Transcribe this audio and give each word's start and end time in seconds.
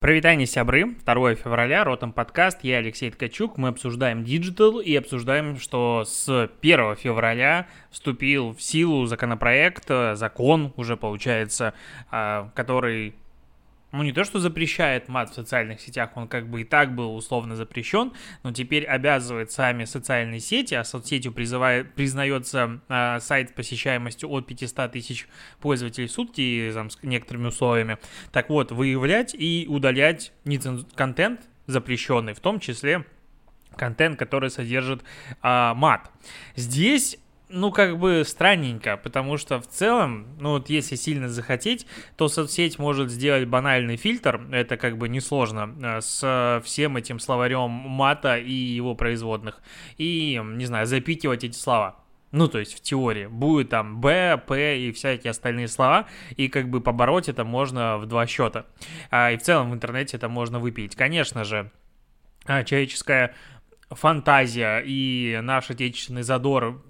Прывітанне, 0.00 0.46
сябры. 0.46 0.94
2 1.04 1.34
февраля, 1.34 1.84
Ротом 1.84 2.14
подкаст, 2.14 2.60
я 2.62 2.78
Алексей 2.78 3.10
Ткачук. 3.10 3.58
Мы 3.58 3.68
обсуждаем 3.68 4.24
digital 4.24 4.80
и 4.80 4.96
обсуждаем, 4.96 5.58
что 5.58 6.04
с 6.06 6.48
1 6.62 6.96
февраля 6.96 7.66
вступил 7.90 8.54
в 8.54 8.62
силу 8.62 9.04
законопроект, 9.04 9.88
закон 10.14 10.72
уже 10.78 10.96
получается, 10.96 11.74
а, 12.10 12.50
который 12.54 13.14
ну 13.92 14.02
не 14.02 14.12
то, 14.12 14.24
что 14.24 14.38
запрещает 14.38 15.08
мат 15.08 15.30
в 15.30 15.34
социальных 15.34 15.80
сетях, 15.80 16.10
он 16.14 16.28
как 16.28 16.48
бы 16.48 16.62
и 16.62 16.64
так 16.64 16.94
был 16.94 17.14
условно 17.14 17.56
запрещен, 17.56 18.12
но 18.42 18.52
теперь 18.52 18.84
обязывает 18.84 19.50
сами 19.50 19.84
социальные 19.84 20.40
сети, 20.40 20.74
а 20.74 20.84
соцсетью 20.84 21.32
призывает, 21.32 21.92
признается 21.94 22.80
э, 22.88 23.18
сайт 23.20 23.54
посещаемостью 23.54 24.30
от 24.30 24.46
500 24.46 24.92
тысяч 24.92 25.28
пользователей 25.60 26.06
в 26.06 26.12
сутки 26.12 26.70
там, 26.72 26.90
с 26.90 26.98
некоторыми 27.02 27.48
условиями. 27.48 27.98
Так 28.32 28.48
вот, 28.48 28.72
выявлять 28.72 29.34
и 29.34 29.66
удалять 29.68 30.32
неценз... 30.44 30.86
контент 30.94 31.40
запрещенный, 31.66 32.34
в 32.34 32.40
том 32.40 32.60
числе 32.60 33.04
контент, 33.76 34.18
который 34.18 34.50
содержит 34.50 35.02
э, 35.42 35.72
мат. 35.74 36.10
Здесь 36.56 37.18
ну, 37.50 37.70
как 37.70 37.98
бы 37.98 38.22
странненько, 38.26 38.96
потому 38.96 39.36
что 39.36 39.60
в 39.60 39.66
целом, 39.66 40.36
ну, 40.40 40.50
вот 40.50 40.70
если 40.70 40.96
сильно 40.96 41.28
захотеть, 41.28 41.86
то 42.16 42.28
соцсеть 42.28 42.78
может 42.78 43.10
сделать 43.10 43.46
банальный 43.48 43.96
фильтр, 43.96 44.40
это 44.52 44.76
как 44.76 44.96
бы 44.98 45.08
несложно, 45.08 45.74
э, 45.82 46.00
с 46.00 46.62
всем 46.64 46.96
этим 46.96 47.18
словарем 47.18 47.70
мата 47.70 48.36
и 48.36 48.52
его 48.52 48.94
производных, 48.94 49.60
и, 49.98 50.40
не 50.42 50.66
знаю, 50.66 50.86
запикивать 50.86 51.44
эти 51.44 51.56
слова. 51.56 51.96
Ну, 52.32 52.46
то 52.46 52.60
есть 52.60 52.74
в 52.74 52.80
теории 52.80 53.26
будет 53.26 53.70
там 53.70 54.00
Б, 54.00 54.40
П 54.46 54.78
и 54.78 54.92
всякие 54.92 55.32
остальные 55.32 55.66
слова, 55.68 56.06
и 56.36 56.48
как 56.48 56.68
бы 56.68 56.80
побороть 56.80 57.28
это 57.28 57.44
можно 57.44 57.98
в 57.98 58.06
два 58.06 58.26
счета. 58.26 58.66
А, 59.10 59.32
и 59.32 59.36
в 59.36 59.42
целом 59.42 59.70
в 59.70 59.74
интернете 59.74 60.16
это 60.16 60.28
можно 60.28 60.60
выпить. 60.60 60.94
Конечно 60.94 61.42
же, 61.42 61.72
а, 62.46 62.62
человеческая 62.62 63.34
фантазия 63.90 64.80
и 64.86 65.40
наш 65.42 65.70
отечественный 65.70 66.22
задор 66.22 66.80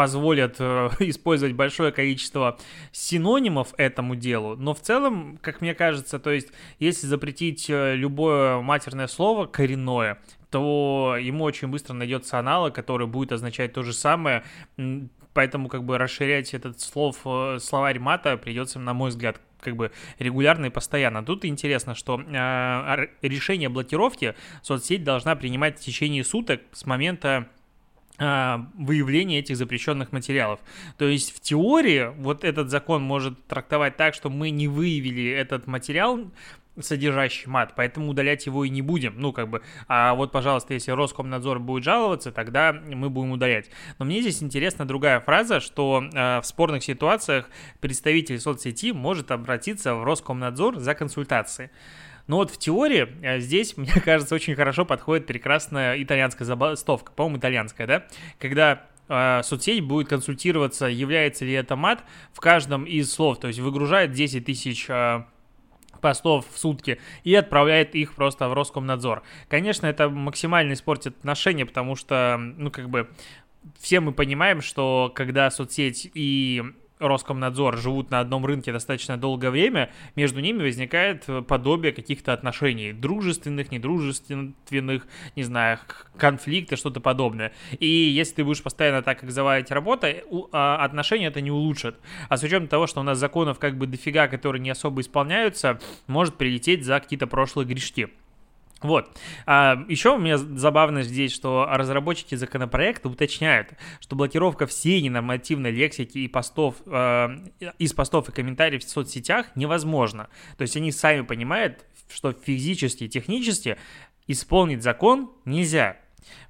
позволят 0.00 0.56
э, 0.60 0.88
использовать 1.00 1.54
большое 1.54 1.92
количество 1.92 2.56
синонимов 2.90 3.74
этому 3.76 4.16
делу, 4.16 4.56
но 4.56 4.72
в 4.72 4.80
целом, 4.80 5.38
как 5.42 5.60
мне 5.60 5.74
кажется, 5.74 6.18
то 6.18 6.30
есть 6.30 6.48
если 6.78 7.06
запретить 7.06 7.68
э, 7.68 7.96
любое 7.96 8.62
матерное 8.62 9.08
слово 9.08 9.44
коренное, 9.44 10.18
то 10.48 11.18
ему 11.20 11.44
очень 11.44 11.68
быстро 11.68 11.92
найдется 11.92 12.38
аналог, 12.38 12.74
который 12.74 13.06
будет 13.06 13.32
означать 13.32 13.74
то 13.74 13.82
же 13.82 13.92
самое, 13.92 14.42
поэтому 15.34 15.68
как 15.68 15.84
бы 15.84 15.98
расширять 15.98 16.54
этот 16.54 16.80
слов, 16.80 17.18
э, 17.26 17.58
словарь 17.60 17.98
мата 17.98 18.38
придется, 18.38 18.78
на 18.78 18.94
мой 18.94 19.10
взгляд, 19.10 19.38
как 19.60 19.76
бы 19.76 19.92
регулярно 20.18 20.64
и 20.64 20.70
постоянно. 20.70 21.22
Тут 21.22 21.44
интересно, 21.44 21.94
что 21.94 22.18
э, 22.18 23.06
решение 23.20 23.68
блокировки 23.68 24.34
соцсеть 24.62 25.04
должна 25.04 25.36
принимать 25.36 25.78
в 25.78 25.82
течение 25.82 26.24
суток 26.24 26.62
с 26.72 26.86
момента 26.86 27.48
а, 28.22 28.66
выявление 28.74 29.40
этих 29.40 29.56
запрещенных 29.56 30.12
материалов. 30.12 30.60
То 30.98 31.06
есть 31.06 31.34
в 31.34 31.40
теории 31.40 32.12
вот 32.18 32.44
этот 32.44 32.68
закон 32.68 33.02
может 33.02 33.46
трактовать 33.46 33.96
так, 33.96 34.12
что 34.12 34.28
мы 34.28 34.50
не 34.50 34.68
выявили 34.68 35.30
этот 35.30 35.66
материал, 35.66 36.30
содержащий 36.78 37.48
мат, 37.48 37.72
поэтому 37.76 38.10
удалять 38.10 38.44
его 38.44 38.64
и 38.64 38.68
не 38.68 38.82
будем. 38.82 39.14
Ну, 39.16 39.32
как 39.32 39.48
бы, 39.48 39.62
а 39.88 40.14
вот, 40.14 40.32
пожалуйста, 40.32 40.74
если 40.74 40.90
Роскомнадзор 40.92 41.60
будет 41.60 41.84
жаловаться, 41.84 42.30
тогда 42.30 42.72
мы 42.72 43.08
будем 43.08 43.32
удалять. 43.32 43.70
Но 43.98 44.04
мне 44.04 44.20
здесь 44.20 44.42
интересна 44.42 44.86
другая 44.86 45.20
фраза, 45.20 45.60
что 45.60 46.04
э, 46.12 46.40
в 46.40 46.44
спорных 46.44 46.84
ситуациях 46.84 47.48
представитель 47.80 48.38
соцсети 48.38 48.92
может 48.92 49.30
обратиться 49.30 49.94
в 49.94 50.04
Роскомнадзор 50.04 50.78
за 50.78 50.94
консультацией. 50.94 51.70
Но 52.30 52.36
вот 52.36 52.52
в 52.52 52.58
теории 52.58 53.08
э, 53.22 53.40
здесь, 53.40 53.76
мне 53.76 53.90
кажется, 53.90 54.36
очень 54.36 54.54
хорошо 54.54 54.84
подходит 54.84 55.26
прекрасная 55.26 56.00
итальянская 56.00 56.46
забастовка, 56.46 57.10
по-моему, 57.10 57.38
итальянская, 57.38 57.88
да? 57.88 58.06
Когда 58.38 58.86
э, 59.08 59.42
соцсеть 59.42 59.82
будет 59.82 60.08
консультироваться, 60.08 60.86
является 60.86 61.44
ли 61.44 61.52
это 61.52 61.74
мат 61.74 62.04
в 62.32 62.38
каждом 62.38 62.84
из 62.84 63.12
слов, 63.12 63.40
то 63.40 63.48
есть 63.48 63.58
выгружает 63.58 64.12
10 64.12 64.44
тысяч 64.44 64.86
э, 64.88 65.24
постов 66.00 66.46
в 66.48 66.56
сутки 66.56 67.00
и 67.24 67.34
отправляет 67.34 67.96
их 67.96 68.14
просто 68.14 68.48
в 68.48 68.54
Роскомнадзор. 68.54 69.24
Конечно, 69.48 69.88
это 69.88 70.08
максимально 70.08 70.74
испортит 70.74 71.18
отношения, 71.18 71.66
потому 71.66 71.96
что, 71.96 72.36
ну, 72.38 72.70
как 72.70 72.90
бы, 72.90 73.10
все 73.80 73.98
мы 73.98 74.12
понимаем, 74.12 74.60
что 74.60 75.10
когда 75.16 75.50
соцсеть 75.50 76.08
и 76.14 76.62
Роскомнадзор 77.00 77.78
живут 77.78 78.10
на 78.10 78.20
одном 78.20 78.46
рынке 78.46 78.72
достаточно 78.72 79.16
долгое 79.16 79.50
время, 79.50 79.90
между 80.14 80.40
ними 80.40 80.62
возникает 80.62 81.26
подобие 81.48 81.92
каких-то 81.92 82.32
отношений, 82.32 82.92
дружественных, 82.92 83.72
недружественных, 83.72 85.06
не 85.34 85.42
знаю, 85.42 85.78
конфликта, 86.16 86.76
что-то 86.76 87.00
подобное. 87.00 87.52
И 87.78 87.86
если 87.86 88.36
ты 88.36 88.44
будешь 88.44 88.62
постоянно 88.62 89.02
так 89.02 89.20
как 89.20 89.30
работа, 89.70 90.14
а, 90.52 90.84
отношения 90.84 91.26
это 91.26 91.40
не 91.40 91.50
улучшит. 91.50 91.96
А 92.28 92.36
с 92.36 92.42
учетом 92.42 92.68
того, 92.68 92.86
что 92.86 93.00
у 93.00 93.02
нас 93.02 93.18
законов 93.18 93.58
как 93.58 93.76
бы 93.78 93.86
дофига, 93.86 94.28
которые 94.28 94.60
не 94.60 94.70
особо 94.70 95.00
исполняются, 95.00 95.80
может 96.06 96.36
прилететь 96.36 96.84
за 96.84 97.00
какие-то 97.00 97.26
прошлые 97.26 97.66
грешки. 97.66 98.10
Вот. 98.82 99.18
А, 99.46 99.84
еще 99.88 100.14
у 100.14 100.18
меня 100.18 100.38
забавно 100.38 101.02
здесь, 101.02 101.32
что 101.32 101.66
разработчики 101.68 102.34
законопроекта 102.34 103.08
уточняют, 103.08 103.74
что 104.00 104.16
блокировка 104.16 104.66
всей 104.66 105.02
ненормативной 105.02 105.70
лексики 105.70 106.18
и 106.18 106.28
постов, 106.28 106.76
э, 106.86 107.28
из 107.78 107.92
постов 107.92 108.28
и 108.28 108.32
комментариев 108.32 108.84
в 108.84 108.88
соцсетях 108.88 109.54
невозможна. 109.54 110.28
То 110.56 110.62
есть 110.62 110.76
они 110.76 110.92
сами 110.92 111.22
понимают, 111.22 111.84
что 112.12 112.32
физически 112.32 113.04
и 113.04 113.08
технически 113.08 113.76
исполнить 114.26 114.82
закон 114.82 115.30
нельзя. 115.44 115.96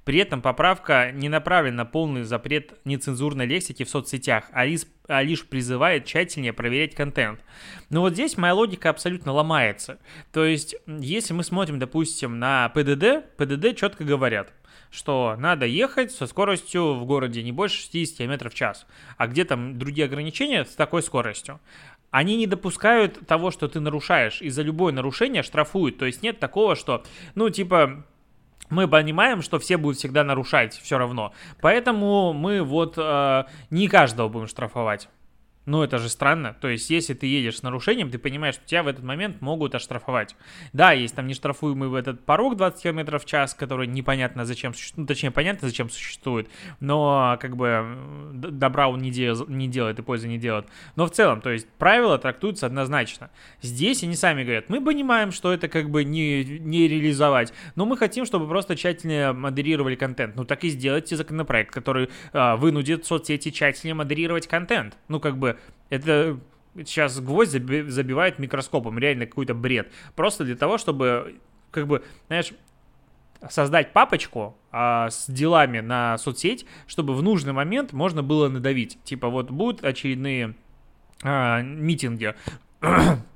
При 0.03 0.19
этом 0.19 0.41
поправка 0.41 1.11
не 1.11 1.29
направлена 1.29 1.77
на 1.77 1.85
полный 1.85 2.23
запрет 2.23 2.73
нецензурной 2.85 3.45
лексики 3.45 3.83
в 3.83 3.89
соцсетях, 3.89 4.45
а 4.51 4.65
лишь, 4.65 4.81
а 5.07 5.21
лишь 5.23 5.45
призывает 5.45 6.05
тщательнее 6.05 6.53
проверять 6.53 6.95
контент. 6.95 7.39
Но 7.89 8.01
вот 8.01 8.13
здесь 8.13 8.37
моя 8.37 8.53
логика 8.53 8.89
абсолютно 8.89 9.31
ломается. 9.31 9.99
То 10.31 10.45
есть, 10.45 10.75
если 10.87 11.33
мы 11.33 11.43
смотрим, 11.43 11.79
допустим, 11.79 12.39
на 12.39 12.69
ПДД, 12.69 13.35
ПДД 13.37 13.75
четко 13.75 14.03
говорят, 14.03 14.53
что 14.91 15.35
надо 15.37 15.65
ехать 15.65 16.11
со 16.11 16.27
скоростью 16.27 16.95
в 16.95 17.05
городе 17.05 17.41
не 17.43 17.51
больше 17.51 17.77
60 17.77 18.17
км 18.17 18.49
в 18.49 18.53
час. 18.53 18.85
А 19.17 19.27
где 19.27 19.45
там 19.45 19.79
другие 19.79 20.05
ограничения 20.05 20.65
с 20.65 20.75
такой 20.75 21.01
скоростью? 21.01 21.59
Они 22.11 22.35
не 22.35 22.45
допускают 22.45 23.25
того, 23.25 23.51
что 23.51 23.69
ты 23.69 23.79
нарушаешь, 23.79 24.41
и 24.41 24.49
за 24.49 24.63
любое 24.63 24.91
нарушение 24.91 25.43
штрафуют. 25.43 25.97
То 25.97 26.05
есть 26.05 26.21
нет 26.21 26.39
такого, 26.39 26.75
что, 26.75 27.05
ну, 27.35 27.49
типа, 27.49 28.05
мы 28.71 28.87
понимаем, 28.87 29.41
что 29.43 29.59
все 29.59 29.77
будут 29.77 29.99
всегда 29.99 30.23
нарушать 30.23 30.79
все 30.81 30.97
равно. 30.97 31.33
Поэтому 31.61 32.33
мы 32.33 32.63
вот 32.63 32.95
э, 32.97 33.43
не 33.69 33.87
каждого 33.87 34.29
будем 34.29 34.47
штрафовать. 34.47 35.09
Ну, 35.67 35.83
это 35.83 35.99
же 35.99 36.09
странно. 36.09 36.55
То 36.59 36.69
есть, 36.69 36.89
если 36.89 37.13
ты 37.13 37.27
едешь 37.27 37.57
с 37.57 37.63
нарушением, 37.63 38.09
ты 38.09 38.17
понимаешь, 38.17 38.55
что 38.55 38.65
тебя 38.65 38.81
в 38.81 38.87
этот 38.87 39.03
момент 39.03 39.41
могут 39.41 39.75
оштрафовать. 39.75 40.35
Да, 40.73 40.91
есть 40.91 41.15
там 41.15 41.27
нештрафуемый 41.27 41.87
в 41.87 41.93
этот 41.93 42.25
порог 42.25 42.57
20 42.57 42.81
км 42.81 43.19
в 43.19 43.25
час, 43.25 43.53
который 43.53 43.85
непонятно 43.85 44.45
зачем 44.45 44.73
существует, 44.73 44.97
ну, 44.97 45.05
точнее, 45.05 45.29
понятно 45.29 45.67
зачем 45.67 45.89
существует, 45.89 46.49
но 46.79 47.37
как 47.39 47.55
бы 47.55 48.31
добра 48.33 48.89
он 48.89 49.01
не, 49.01 49.11
дел, 49.11 49.45
не 49.47 49.67
делает 49.67 49.99
и 49.99 50.01
пользы 50.01 50.27
не 50.27 50.39
делает. 50.39 50.65
Но 50.95 51.05
в 51.05 51.11
целом, 51.11 51.41
то 51.41 51.51
есть, 51.51 51.67
правила 51.77 52.17
трактуются 52.17 52.65
однозначно. 52.65 53.29
Здесь 53.61 54.03
они 54.03 54.15
сами 54.15 54.43
говорят, 54.43 54.67
мы 54.69 54.83
понимаем, 54.83 55.31
что 55.31 55.53
это 55.53 55.67
как 55.67 55.91
бы 55.91 56.03
не, 56.03 56.43
не 56.43 56.87
реализовать, 56.87 57.53
но 57.75 57.85
мы 57.85 57.97
хотим, 57.97 58.25
чтобы 58.25 58.47
просто 58.47 58.75
тщательнее 58.75 59.31
модерировали 59.31 59.95
контент. 59.95 60.35
Ну, 60.35 60.43
так 60.43 60.63
и 60.63 60.69
сделайте 60.69 61.15
законопроект, 61.15 61.71
который 61.71 62.09
а, 62.33 62.55
вынудит 62.55 63.05
соцсети 63.05 63.51
тщательнее 63.51 63.93
модерировать 63.93 64.47
контент. 64.47 64.97
Ну, 65.07 65.19
как 65.19 65.37
бы 65.37 65.51
это 65.91 66.39
сейчас 66.77 67.19
гвоздь 67.19 67.51
забивает 67.51 68.39
микроскопом, 68.39 68.97
реально 68.97 69.27
какой-то 69.27 69.53
бред. 69.53 69.91
Просто 70.15 70.45
для 70.45 70.55
того, 70.55 70.77
чтобы, 70.77 71.35
как 71.69 71.85
бы, 71.85 72.03
знаешь, 72.27 72.53
создать 73.49 73.91
папочку 73.93 74.57
а, 74.71 75.09
с 75.09 75.29
делами 75.29 75.79
на 75.79 76.17
соцсеть, 76.17 76.65
чтобы 76.87 77.13
в 77.13 77.21
нужный 77.21 77.53
момент 77.53 77.91
можно 77.91 78.23
было 78.23 78.47
надавить. 78.47 78.97
Типа 79.03 79.27
вот 79.29 79.51
будут 79.51 79.83
очередные 79.83 80.55
а, 81.23 81.61
митинги 81.61 82.33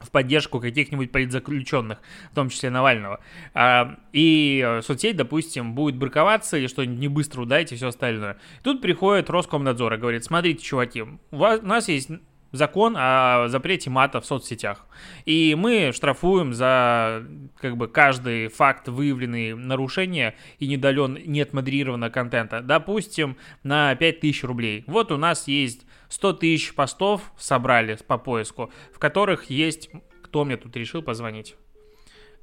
в 0.00 0.10
поддержку 0.10 0.60
каких-нибудь 0.60 1.12
политзаключенных, 1.12 1.98
в 2.32 2.34
том 2.34 2.48
числе 2.48 2.70
Навального. 2.70 3.20
А, 3.54 3.98
и 4.12 4.80
соцсеть, 4.82 5.16
допустим, 5.16 5.74
будет 5.74 5.96
браковаться 5.96 6.56
или 6.56 6.66
что-нибудь 6.66 6.98
не 6.98 7.08
быстро 7.08 7.42
удайте, 7.42 7.76
все 7.76 7.88
остальное. 7.88 8.38
Тут 8.62 8.80
приходит 8.80 9.30
Роскомнадзор 9.30 9.94
и 9.94 9.96
говорит, 9.96 10.24
смотрите, 10.24 10.62
чуваки, 10.62 11.02
у, 11.02 11.36
вас, 11.36 11.60
у 11.60 11.66
нас 11.66 11.88
есть 11.88 12.10
закон 12.52 12.94
о 12.96 13.48
запрете 13.48 13.90
мата 13.90 14.20
в 14.20 14.26
соцсетях. 14.26 14.86
И 15.24 15.54
мы 15.56 15.92
штрафуем 15.92 16.54
за 16.54 17.24
как 17.60 17.76
бы 17.76 17.88
каждый 17.88 18.48
факт 18.48 18.88
выявленный 18.88 19.54
нарушения 19.54 20.34
и 20.58 20.66
недален, 20.66 21.18
нет 21.26 21.52
модерированного 21.52 22.10
контента, 22.10 22.60
допустим, 22.60 23.36
на 23.62 23.94
5000 23.94 24.44
рублей. 24.44 24.84
Вот 24.86 25.12
у 25.12 25.16
нас 25.16 25.48
есть 25.48 25.86
100 26.08 26.32
тысяч 26.34 26.74
постов 26.74 27.32
собрали 27.38 27.96
по 28.06 28.18
поиску, 28.18 28.70
в 28.94 28.98
которых 28.98 29.50
есть... 29.50 29.90
Кто 30.22 30.44
мне 30.44 30.56
тут 30.58 30.76
решил 30.76 31.02
позвонить? 31.02 31.56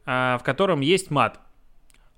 в 0.05 0.41
котором 0.43 0.81
есть 0.81 1.11
мат. 1.11 1.39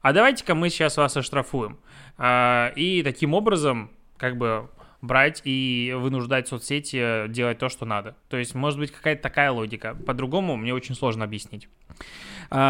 А 0.01 0.13
давайте-ка 0.13 0.55
мы 0.55 0.69
сейчас 0.69 0.97
вас 0.97 1.17
оштрафуем. 1.17 1.79
И 2.21 3.01
таким 3.03 3.33
образом, 3.33 3.91
как 4.17 4.37
бы 4.37 4.69
брать 5.01 5.41
и 5.43 5.93
вынуждать 5.95 6.47
соцсети 6.47 7.27
делать 7.29 7.59
то, 7.59 7.69
что 7.69 7.85
надо. 7.85 8.15
То 8.29 8.37
есть, 8.37 8.55
может 8.55 8.79
быть, 8.79 8.91
какая-то 8.91 9.21
такая 9.21 9.51
логика. 9.51 9.95
По-другому 9.95 10.55
мне 10.57 10.73
очень 10.73 10.95
сложно 10.95 11.23
объяснить. 11.23 11.69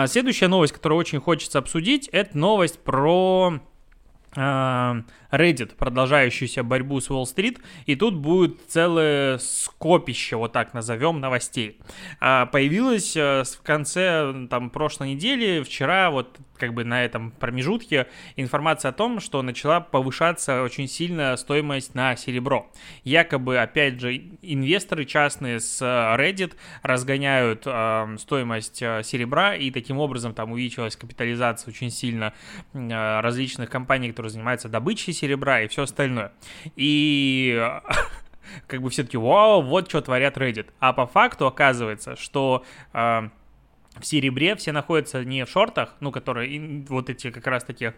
Следующая 0.06 0.48
новость, 0.48 0.74
которую 0.74 1.00
очень 1.00 1.20
хочется 1.20 1.60
обсудить, 1.60 2.08
это 2.10 2.38
новость 2.38 2.80
про 2.80 3.60
Reddit, 5.32 5.76
продолжающуюся 5.76 6.64
борьбу 6.64 7.00
с 7.00 7.10
Уолл-стрит, 7.10 7.60
и 7.86 7.96
тут 7.96 8.16
будет 8.16 8.60
целое 8.68 9.38
скопище, 9.38 10.36
вот 10.36 10.52
так 10.54 10.74
назовем, 10.74 11.20
новостей. 11.20 11.80
А, 12.20 12.46
появилось 12.46 13.16
э, 13.16 13.44
в 13.44 13.62
конце 13.62 14.48
там 14.50 14.70
прошлой 14.70 15.14
недели, 15.14 15.64
вчера, 15.64 16.12
вот 16.12 16.38
как 16.58 16.74
бы 16.74 16.84
на 16.84 17.04
этом 17.04 17.32
промежутке, 17.32 18.08
информация 18.36 18.90
о 18.90 18.94
том, 18.94 19.20
что 19.20 19.42
начала 19.42 19.80
повышаться 19.80 20.64
очень 20.64 20.88
сильно 20.88 21.36
стоимость 21.38 21.96
на 21.96 22.16
серебро. 22.16 22.72
Якобы, 23.04 23.60
опять 23.60 24.00
же, 24.00 24.16
инвесторы 24.42 25.06
частные 25.06 25.60
с 25.60 25.82
Reddit 25.82 26.54
разгоняют 26.82 27.64
э, 27.66 28.16
стоимость 28.20 28.82
э, 28.82 29.02
серебра, 29.04 29.56
и 29.56 29.72
таким 29.72 30.00
образом 30.00 30.34
там 30.34 30.52
увеличилась 30.52 30.96
капитализация 30.96 31.72
очень 31.72 31.92
сильно 31.92 32.34
э, 32.74 33.20
различных 33.22 33.70
компаний, 33.70 34.10
которые 34.10 34.32
занимаются 34.32 34.70
добычей 34.70 35.14
серебра 35.18 35.62
и 35.62 35.68
все 35.68 35.84
остальное. 35.84 36.32
И 36.76 37.62
как 38.68 38.82
бы 38.82 38.90
все 38.90 39.04
таки 39.04 39.18
вау, 39.18 39.62
вот 39.62 39.90
что 39.90 40.02
творят 40.02 40.38
Reddit. 40.38 40.68
А 40.80 40.94
по 40.94 41.06
факту 41.06 41.48
оказывается, 41.48 42.16
что 42.16 42.64
э, 42.94 43.30
в 44.00 44.06
серебре 44.06 44.56
все 44.56 44.72
находятся 44.72 45.24
не 45.24 45.46
в 45.46 45.50
шортах, 45.50 45.96
ну, 46.00 46.12
которые 46.12 46.86
вот 46.88 47.10
эти 47.10 47.32
как 47.32 47.48
раз 47.48 47.64
таки... 47.64 47.94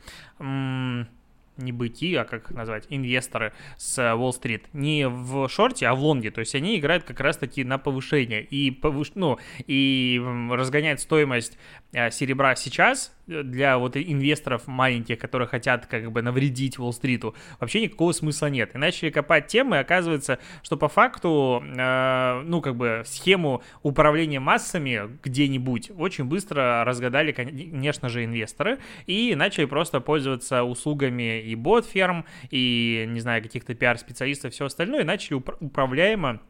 Не 1.57 1.74
быки, 1.74 2.16
а 2.16 2.24
как 2.24 2.51
назвать, 2.51 2.86
инвесторы 2.88 3.51
с 3.75 4.16
Уолл-стрит, 4.16 4.74
не 4.74 5.10
в 5.10 5.50
шорте, 5.50 5.88
а 5.88 5.94
в 5.94 6.00
лонге. 6.00 6.31
То 6.31 6.39
есть 6.39 6.56
они 6.56 6.80
играют 6.80 7.04
как 7.04 7.19
раз-таки 7.19 7.66
на 7.66 7.77
повышение 7.77 8.42
и, 8.42 8.71
повыш... 8.71 9.12
ну, 9.16 9.38
и 9.68 10.21
разгоняют 10.51 11.01
стоимость 11.01 11.57
э, 11.92 12.12
серебра 12.12 12.56
сейчас 12.56 13.13
для 13.30 13.78
вот 13.78 13.96
инвесторов 13.96 14.68
маленьких, 14.68 15.20
которые 15.20 15.48
хотят 15.48 15.86
как 15.86 16.12
бы 16.12 16.22
навредить 16.22 16.80
Уолл-стриту, 16.80 17.36
вообще 17.60 17.81
никакого 17.81 18.12
смысла 18.12 18.48
нет. 18.48 18.76
И 18.76 18.78
начали 18.78 19.10
копать 19.10 19.48
темы, 19.48 19.80
оказывается, 19.80 20.40
что 20.64 20.78
по 20.78 20.88
факту, 20.88 21.64
э, 21.64 22.42
ну, 22.46 22.62
как 22.62 22.76
бы 22.76 23.04
схему 23.06 23.64
управления 23.84 24.40
массами 24.40 25.02
где-нибудь 25.24 25.92
очень 25.98 26.26
быстро 26.26 26.84
разгадали, 26.86 27.31
конечно 27.31 28.10
же, 28.10 28.26
инвесторы, 28.26 28.80
и 29.06 29.36
начали 29.36 29.66
просто 29.66 30.00
пользоваться 30.00 30.64
услугами 30.64 31.42
и 31.42 31.56
бот-ферм, 31.56 32.26
и, 32.50 33.06
не 33.08 33.20
знаю, 33.20 33.44
каких-то 33.44 33.74
пиар-специалистов, 33.74 34.54
все 34.54 34.66
остальное, 34.66 35.02
и 35.02 35.06
начали 35.06 35.38
уп- 35.38 35.58
управляемо 35.60 36.42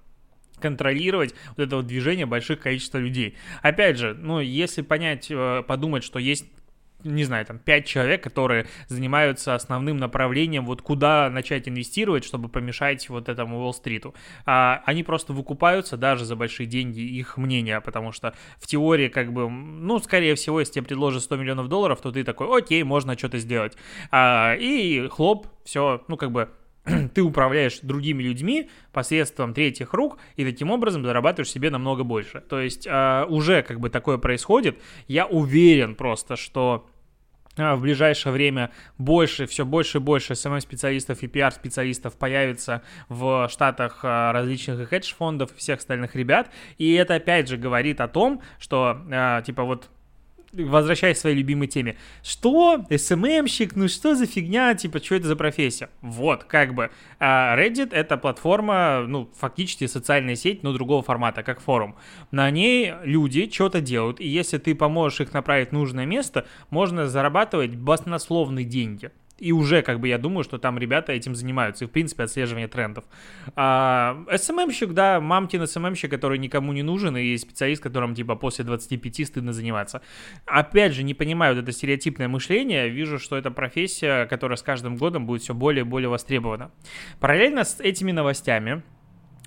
контролировать 0.60 1.34
вот 1.56 1.60
это 1.60 1.78
вот 1.78 1.88
движение 1.88 2.26
больших 2.26 2.60
количества 2.60 2.98
людей. 2.98 3.36
Опять 3.62 3.98
же, 3.98 4.14
ну, 4.14 4.40
если 4.40 4.82
понять, 4.82 5.28
э, 5.30 5.64
подумать, 5.68 6.04
что 6.04 6.20
есть 6.20 6.46
не 7.04 7.24
знаю, 7.24 7.46
там, 7.46 7.60
пять 7.60 7.86
человек, 7.86 8.24
которые 8.24 8.68
занимаются 8.88 9.56
основным 9.56 9.98
направлением, 9.98 10.66
вот 10.66 10.82
куда 10.82 11.30
начать 11.30 11.68
инвестировать, 11.68 12.24
чтобы 12.24 12.50
помешать 12.50 13.08
вот 13.10 13.30
этому 13.30 13.60
Уолл-стриту. 13.60 14.14
А, 14.46 14.82
они 14.86 15.04
просто 15.04 15.34
выкупаются 15.34 15.98
даже 15.98 16.26
за 16.26 16.36
большие 16.36 16.68
деньги 16.68 17.00
их 17.00 17.38
мнения, 17.38 17.82
потому 17.82 18.12
что 18.12 18.34
в 18.58 18.68
теории, 18.68 19.08
как 19.08 19.32
бы, 19.32 19.50
ну, 19.50 20.00
скорее 20.00 20.36
всего, 20.36 20.60
если 20.60 20.74
тебе 20.74 20.86
предложат 20.86 21.24
100 21.24 21.38
миллионов 21.38 21.70
долларов, 21.70 22.02
то 22.02 22.12
ты 22.12 22.24
такой, 22.24 22.58
окей, 22.58 22.84
можно 22.84 23.18
что-то 23.18 23.38
сделать. 23.38 23.78
А, 24.12 24.56
и 24.56 25.08
хлоп, 25.08 25.48
все, 25.64 26.04
ну, 26.08 26.18
как 26.18 26.32
бы, 26.32 26.50
ты 27.14 27.22
управляешь 27.22 27.80
другими 27.82 28.24
людьми 28.24 28.70
посредством 28.92 29.54
третьих 29.54 29.94
рук 29.94 30.18
и 30.36 30.46
таким 30.46 30.72
образом 30.72 31.04
зарабатываешь 31.04 31.52
себе 31.52 31.70
намного 31.70 32.04
больше. 32.04 32.42
То 32.42 32.60
есть 32.60 32.88
э, 32.88 33.26
уже 33.28 33.64
как 33.64 33.80
бы 33.80 33.90
такое 33.90 34.18
происходит. 34.18 34.80
Я 35.08 35.26
уверен 35.26 35.96
просто, 35.96 36.36
что 36.36 36.88
а, 37.58 37.76
в 37.76 37.82
ближайшее 37.82 38.32
время 38.32 38.72
больше, 38.98 39.46
все 39.46 39.66
больше 39.66 39.98
и 39.98 40.02
больше 40.02 40.34
SMM-специалистов 40.34 41.22
и 41.24 41.28
PR-специалистов 41.28 42.18
появится 42.18 42.84
в 43.10 43.50
штатах 43.50 44.00
а, 44.04 44.32
различных 44.32 44.88
хедж-фондов 44.90 45.52
и 45.52 45.58
всех 45.58 45.80
остальных 45.80 46.16
ребят. 46.16 46.50
И 46.78 46.94
это 46.94 47.16
опять 47.16 47.50
же 47.50 47.58
говорит 47.58 48.02
о 48.02 48.08
том, 48.08 48.42
что, 48.60 49.42
типа, 49.46 49.64
вот 49.64 49.90
возвращаясь 50.54 51.18
к 51.18 51.22
своей 51.22 51.36
любимой 51.36 51.68
теме. 51.68 51.98
Что? 52.24 52.86
СММщик? 52.90 53.76
Ну 53.76 53.88
что 53.88 54.16
за 54.16 54.26
фигня? 54.26 54.74
Типа, 54.76 55.00
что 55.00 55.16
это 55.16 55.28
за 55.28 55.36
профессия? 55.36 55.90
Вот, 56.02 56.44
как 56.44 56.74
бы. 56.74 56.92
А 57.20 57.58
Reddit— 57.58 57.90
это 57.92 58.18
платформа, 58.18 59.06
ну, 59.08 59.30
фактически 59.38 59.88
социальная 59.88 60.36
сеть, 60.36 60.64
но 60.64 60.74
другого 60.74 61.04
формата, 61.04 61.44
как 61.44 61.62
форум. 61.62 61.96
На 62.32 62.50
ней 62.52 62.94
люди 63.04 63.50
что-то 63.52 63.82
делают, 63.82 64.20
и 64.20 64.28
если 64.28 64.58
ты 64.58 64.76
поможешь 64.76 65.22
их 65.22 65.34
направить 65.34 65.70
в 65.70 65.74
нужное 65.74 66.06
место, 66.06 66.46
можно 66.70 67.08
зарабатывать 67.08 67.76
баснословные 67.76 68.66
деньги 68.66 69.12
и 69.42 69.52
уже, 69.52 69.82
как 69.82 70.00
бы, 70.00 70.08
я 70.08 70.18
думаю, 70.18 70.44
что 70.44 70.58
там 70.58 70.78
ребята 70.78 71.14
этим 71.14 71.36
занимаются, 71.36 71.86
и, 71.86 71.88
в 71.88 71.92
принципе, 71.92 72.24
отслеживание 72.24 72.68
трендов. 72.68 73.06
А, 73.56 74.24
СММщик, 74.36 74.94
да, 74.94 75.20
мамкин 75.20 75.66
СММщик, 75.66 76.12
который 76.12 76.38
никому 76.38 76.74
не 76.74 76.84
нужен, 76.84 77.18
и 77.18 77.38
специалист, 77.38 77.82
которым, 77.82 78.16
типа, 78.16 78.36
после 78.36 78.66
25 78.66 79.28
стыдно 79.28 79.54
заниматься. 79.54 80.02
Опять 80.46 80.94
же, 80.94 81.04
не 81.04 81.14
понимаю 81.14 81.56
вот 81.56 81.64
это 81.64 81.72
стереотипное 81.72 82.28
мышление, 82.28 82.90
вижу, 82.90 83.20
что 83.20 83.38
это 83.38 83.52
профессия, 83.52 84.26
которая 84.26 84.58
с 84.58 84.64
каждым 84.64 84.98
годом 84.98 85.26
будет 85.26 85.42
все 85.42 85.54
более 85.54 85.82
и 85.82 85.88
более 85.88 86.10
востребована. 86.10 86.72
Параллельно 87.20 87.64
с 87.64 87.80
этими 87.80 88.12
новостями, 88.12 88.84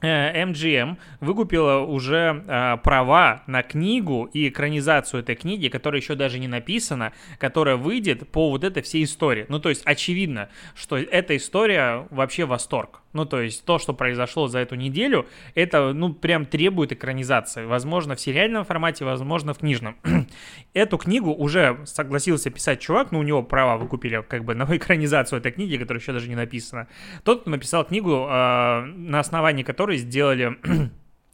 MGM 0.03 0.93
э, 0.93 0.97
выкупила 1.21 1.81
уже 1.81 2.45
э, 2.47 2.77
права 2.83 3.43
на 3.47 3.63
книгу 3.63 4.29
и 4.33 4.49
экранизацию 4.49 5.21
этой 5.21 5.37
книги, 5.37 5.69
которая 5.69 6.01
еще 6.01 6.15
даже 6.15 6.39
не 6.39 6.49
написана, 6.49 7.13
которая 7.39 7.77
выйдет 7.77 8.29
по 8.31 8.51
вот 8.51 8.65
этой 8.65 8.83
всей 8.83 9.05
истории. 9.05 9.47
Ну, 9.49 9.59
то 9.59 9.69
есть 9.69 9.83
очевидно, 9.85 10.49
что 10.75 10.97
эта 10.97 11.37
история 11.37 12.07
вообще 12.11 12.45
восторг. 12.45 13.02
Ну, 13.13 13.27
то 13.27 13.41
есть 13.41 13.65
то, 13.65 13.79
что 13.79 13.93
произошло 13.93 14.49
за 14.49 14.61
эту 14.61 14.75
неделю, 14.75 15.27
это, 15.55 15.93
ну, 15.93 16.15
прям 16.15 16.47
требует 16.47 16.93
экранизации. 16.93 17.65
Возможно, 17.65 18.17
в 18.17 18.21
сериальном 18.21 18.65
формате, 18.65 19.05
возможно, 19.05 19.53
в 19.53 19.59
книжном. 19.59 19.97
Эту 20.75 20.97
книгу 20.97 21.31
уже 21.31 21.81
согласился 21.85 22.51
писать 22.51 22.81
чувак, 22.81 23.13
ну, 23.13 23.19
у 23.19 23.23
него 23.23 23.43
права 23.43 23.77
выкупили 23.77 24.23
как 24.27 24.45
бы 24.45 24.55
на 24.55 24.65
экранизацию 24.77 25.39
этой 25.39 25.53
книги, 25.53 25.77
которая 25.77 26.01
еще 26.01 26.13
даже 26.13 26.29
не 26.29 26.37
написана. 26.37 26.89
Тот, 27.25 27.43
кто 27.43 27.51
написал 27.51 27.85
книгу, 27.85 28.27
э, 28.29 28.81
на 28.85 29.21
основании 29.21 29.63
которой 29.63 29.99
сделали 29.99 30.59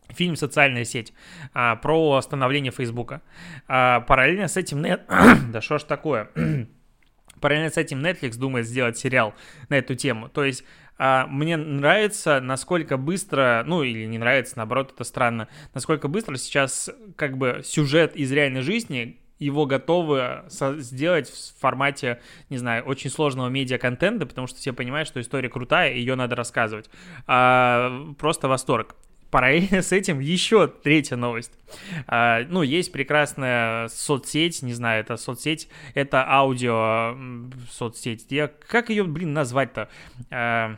фильм 0.08 0.36
«Социальная 0.36 0.84
сеть» 0.84 1.12
а, 1.54 1.76
про 1.76 2.20
становление 2.22 2.72
Фейсбука. 2.72 3.22
А, 3.66 4.00
параллельно 4.00 4.48
с 4.48 4.56
этим... 4.56 4.82
Нет... 4.82 5.02
да 5.52 5.60
что 5.60 5.78
ж 5.78 5.84
такое? 5.84 6.30
Параллельно 7.40 7.70
с 7.70 7.76
этим 7.76 8.04
Netflix 8.04 8.36
думает 8.36 8.66
сделать 8.66 8.98
сериал 8.98 9.34
на 9.68 9.76
эту 9.76 9.94
тему. 9.94 10.28
То 10.28 10.44
есть 10.44 10.64
мне 10.98 11.56
нравится, 11.56 12.40
насколько 12.40 12.96
быстро, 12.96 13.62
ну 13.66 13.82
или 13.82 14.04
не 14.06 14.18
нравится, 14.18 14.54
наоборот, 14.56 14.92
это 14.94 15.04
странно, 15.04 15.48
насколько 15.74 16.08
быстро 16.08 16.36
сейчас 16.36 16.90
как 17.16 17.38
бы 17.38 17.60
сюжет 17.64 18.16
из 18.16 18.32
реальной 18.32 18.62
жизни 18.62 19.18
его 19.38 19.66
готовы 19.66 20.44
сделать 20.48 21.30
в 21.30 21.60
формате, 21.60 22.20
не 22.50 22.58
знаю, 22.58 22.84
очень 22.84 23.10
сложного 23.10 23.48
медиа-контента, 23.48 24.26
потому 24.26 24.46
что 24.46 24.58
все 24.58 24.72
понимают, 24.72 25.08
что 25.08 25.20
история 25.20 25.48
крутая, 25.48 25.94
ее 25.94 26.14
надо 26.16 26.36
рассказывать. 26.36 26.90
А, 27.26 28.12
просто 28.18 28.48
восторг. 28.48 28.96
Параллельно 29.30 29.82
с 29.82 29.92
этим 29.92 30.20
еще 30.20 30.68
третья 30.68 31.16
новость. 31.16 31.52
А, 32.06 32.40
ну, 32.48 32.62
есть 32.62 32.90
прекрасная 32.90 33.88
соцсеть, 33.88 34.62
не 34.62 34.72
знаю, 34.72 35.00
это 35.02 35.16
соцсеть, 35.16 35.68
это 35.94 36.26
аудио 36.26 37.16
соцсеть. 37.70 38.26
Я, 38.30 38.48
как 38.48 38.88
ее, 38.88 39.04
блин, 39.04 39.34
назвать-то? 39.34 39.88
А, 40.30 40.76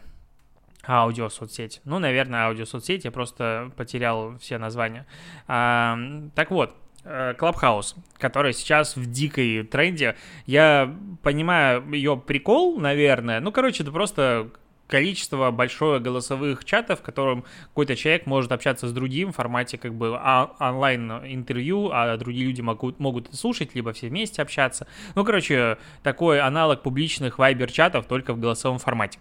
аудио 0.87 1.29
соцсеть. 1.29 1.81
Ну, 1.85 1.99
наверное, 1.99 2.47
аудио 2.47 2.65
соцсеть, 2.65 3.05
я 3.05 3.11
просто 3.11 3.71
потерял 3.77 4.39
все 4.39 4.59
названия. 4.59 5.07
А, 5.47 5.99
так 6.35 6.51
вот, 6.51 6.75
Клабхаус, 7.03 7.97
который 8.19 8.53
сейчас 8.53 8.95
в 8.95 9.11
дикой 9.11 9.63
тренде. 9.65 10.17
Я 10.45 10.95
понимаю 11.23 11.91
ее 11.93 12.17
прикол, 12.19 12.79
наверное. 12.79 13.41
Ну, 13.41 13.53
короче, 13.53 13.83
это 13.83 13.93
просто 13.93 14.51
количество 14.87 15.51
большое 15.51 16.01
голосовых 16.01 16.65
чатов, 16.65 16.99
в 16.99 17.03
котором 17.03 17.45
какой-то 17.69 17.97
человек 17.97 18.27
может 18.27 18.53
общаться 18.53 18.89
с 18.89 18.93
другим 18.93 19.33
в 19.33 19.37
формате 19.37 19.79
как 19.79 19.95
бы 19.95 20.17
а, 20.19 20.51
онлайн-интервью, 20.59 21.91
а 21.93 22.17
другие 22.17 22.47
люди 22.47 22.61
могут, 22.61 22.99
могут 22.99 23.33
слушать, 23.35 23.75
либо 23.75 23.93
все 23.93 24.09
вместе 24.09 24.43
общаться. 24.43 24.87
Ну, 25.15 25.25
короче, 25.25 25.79
такой 26.03 26.41
аналог 26.41 26.83
публичных 26.83 27.39
вайбер-чатов, 27.39 28.07
только 28.07 28.35
в 28.35 28.41
голосовом 28.41 28.79
формате. 28.79 29.19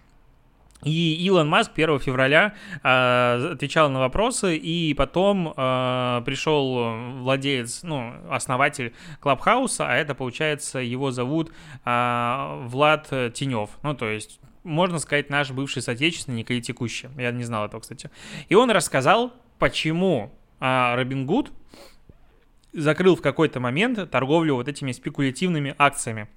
И 0.84 1.14
Илон 1.26 1.48
Маск 1.48 1.72
1 1.74 1.98
февраля 2.00 2.54
э, 2.82 3.52
отвечал 3.52 3.90
на 3.90 4.00
вопросы, 4.00 4.56
и 4.56 4.94
потом 4.94 5.52
э, 5.54 6.22
пришел 6.24 7.18
владелец, 7.18 7.82
ну, 7.82 8.14
основатель 8.30 8.94
Клабхауса, 9.20 9.86
а 9.86 9.94
это, 9.94 10.14
получается, 10.14 10.78
его 10.78 11.10
зовут 11.10 11.52
э, 11.84 12.62
Влад 12.66 13.08
Тенев. 13.08 13.70
Ну, 13.82 13.94
то 13.94 14.08
есть 14.08 14.40
можно 14.62 14.98
сказать, 14.98 15.30
наш 15.30 15.50
бывший 15.50 15.80
соотечественник 15.80 16.50
или 16.50 16.60
текущий. 16.60 17.08
Я 17.16 17.30
не 17.32 17.44
знал 17.44 17.66
этого, 17.66 17.80
кстати. 17.80 18.10
И 18.48 18.54
он 18.54 18.70
рассказал, 18.70 19.32
почему 19.58 20.32
Робин 20.60 21.24
Гуд 21.24 21.50
закрыл 22.72 23.16
в 23.16 23.22
какой-то 23.22 23.58
момент 23.60 24.10
торговлю 24.10 24.56
вот 24.56 24.68
этими 24.68 24.92
спекулятивными 24.92 25.74
акциями. 25.78 26.28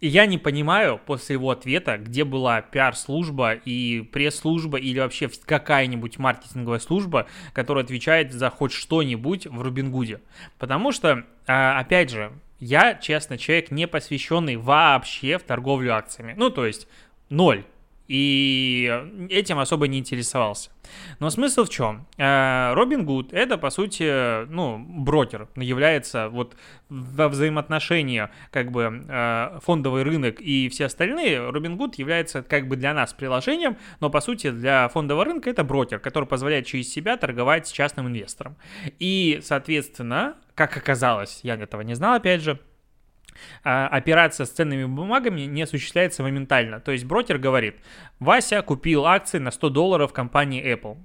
И 0.00 0.06
я 0.06 0.26
не 0.26 0.38
понимаю 0.38 1.00
после 1.04 1.34
его 1.34 1.50
ответа, 1.50 1.98
где 1.98 2.24
была 2.24 2.60
пиар-служба 2.60 3.54
и 3.54 4.02
пресс-служба 4.02 4.78
или 4.78 5.00
вообще 5.00 5.28
какая-нибудь 5.28 6.18
маркетинговая 6.18 6.78
служба, 6.78 7.26
которая 7.52 7.84
отвечает 7.84 8.32
за 8.32 8.48
хоть 8.50 8.72
что-нибудь 8.72 9.46
в 9.46 9.60
Рубингуде. 9.60 10.20
Потому 10.58 10.92
что, 10.92 11.24
а, 11.48 11.80
опять 11.80 12.10
же, 12.10 12.32
я, 12.60 12.94
честно, 12.94 13.38
человек 13.38 13.72
не 13.72 13.88
посвященный 13.88 14.56
вообще 14.56 15.36
в 15.36 15.42
торговлю 15.42 15.94
акциями. 15.94 16.34
Ну, 16.36 16.50
то 16.50 16.64
есть, 16.64 16.86
ноль 17.28 17.64
и 18.08 19.28
этим 19.28 19.58
особо 19.58 19.86
не 19.86 19.98
интересовался. 19.98 20.70
Но 21.20 21.28
смысл 21.28 21.64
в 21.64 21.68
чем? 21.68 22.06
Э, 22.16 22.72
Робин 22.72 23.04
Гуд 23.04 23.32
это, 23.34 23.58
по 23.58 23.68
сути, 23.68 24.46
ну, 24.46 24.78
брокер, 24.78 25.48
является 25.56 26.30
вот 26.30 26.56
во 26.88 27.28
взаимоотношении 27.28 28.28
как 28.50 28.70
бы 28.70 29.04
э, 29.06 29.58
фондовый 29.62 30.02
рынок 30.02 30.40
и 30.40 30.70
все 30.70 30.86
остальные, 30.86 31.50
Робин 31.50 31.76
Гуд 31.76 31.96
является 31.96 32.42
как 32.42 32.66
бы 32.66 32.76
для 32.76 32.94
нас 32.94 33.12
приложением, 33.12 33.76
но, 34.00 34.08
по 34.08 34.20
сути, 34.20 34.50
для 34.50 34.88
фондового 34.88 35.26
рынка 35.26 35.50
это 35.50 35.62
брокер, 35.62 35.98
который 35.98 36.24
позволяет 36.24 36.66
через 36.66 36.90
себя 36.90 37.18
торговать 37.18 37.68
с 37.68 37.72
частным 37.72 38.08
инвестором. 38.08 38.56
И, 38.98 39.40
соответственно, 39.42 40.36
как 40.54 40.76
оказалось, 40.76 41.40
я 41.42 41.54
этого 41.54 41.82
не 41.82 41.94
знал, 41.94 42.14
опять 42.14 42.40
же, 42.40 42.58
операция 43.62 44.46
с 44.46 44.50
ценными 44.50 44.84
бумагами 44.84 45.42
не 45.42 45.62
осуществляется 45.62 46.22
моментально. 46.22 46.80
То 46.80 46.92
есть 46.92 47.04
брокер 47.04 47.38
говорит, 47.38 47.76
Вася 48.20 48.62
купил 48.62 49.06
акции 49.06 49.38
на 49.38 49.50
100 49.50 49.70
долларов 49.70 50.12
компании 50.12 50.64
Apple. 50.64 50.96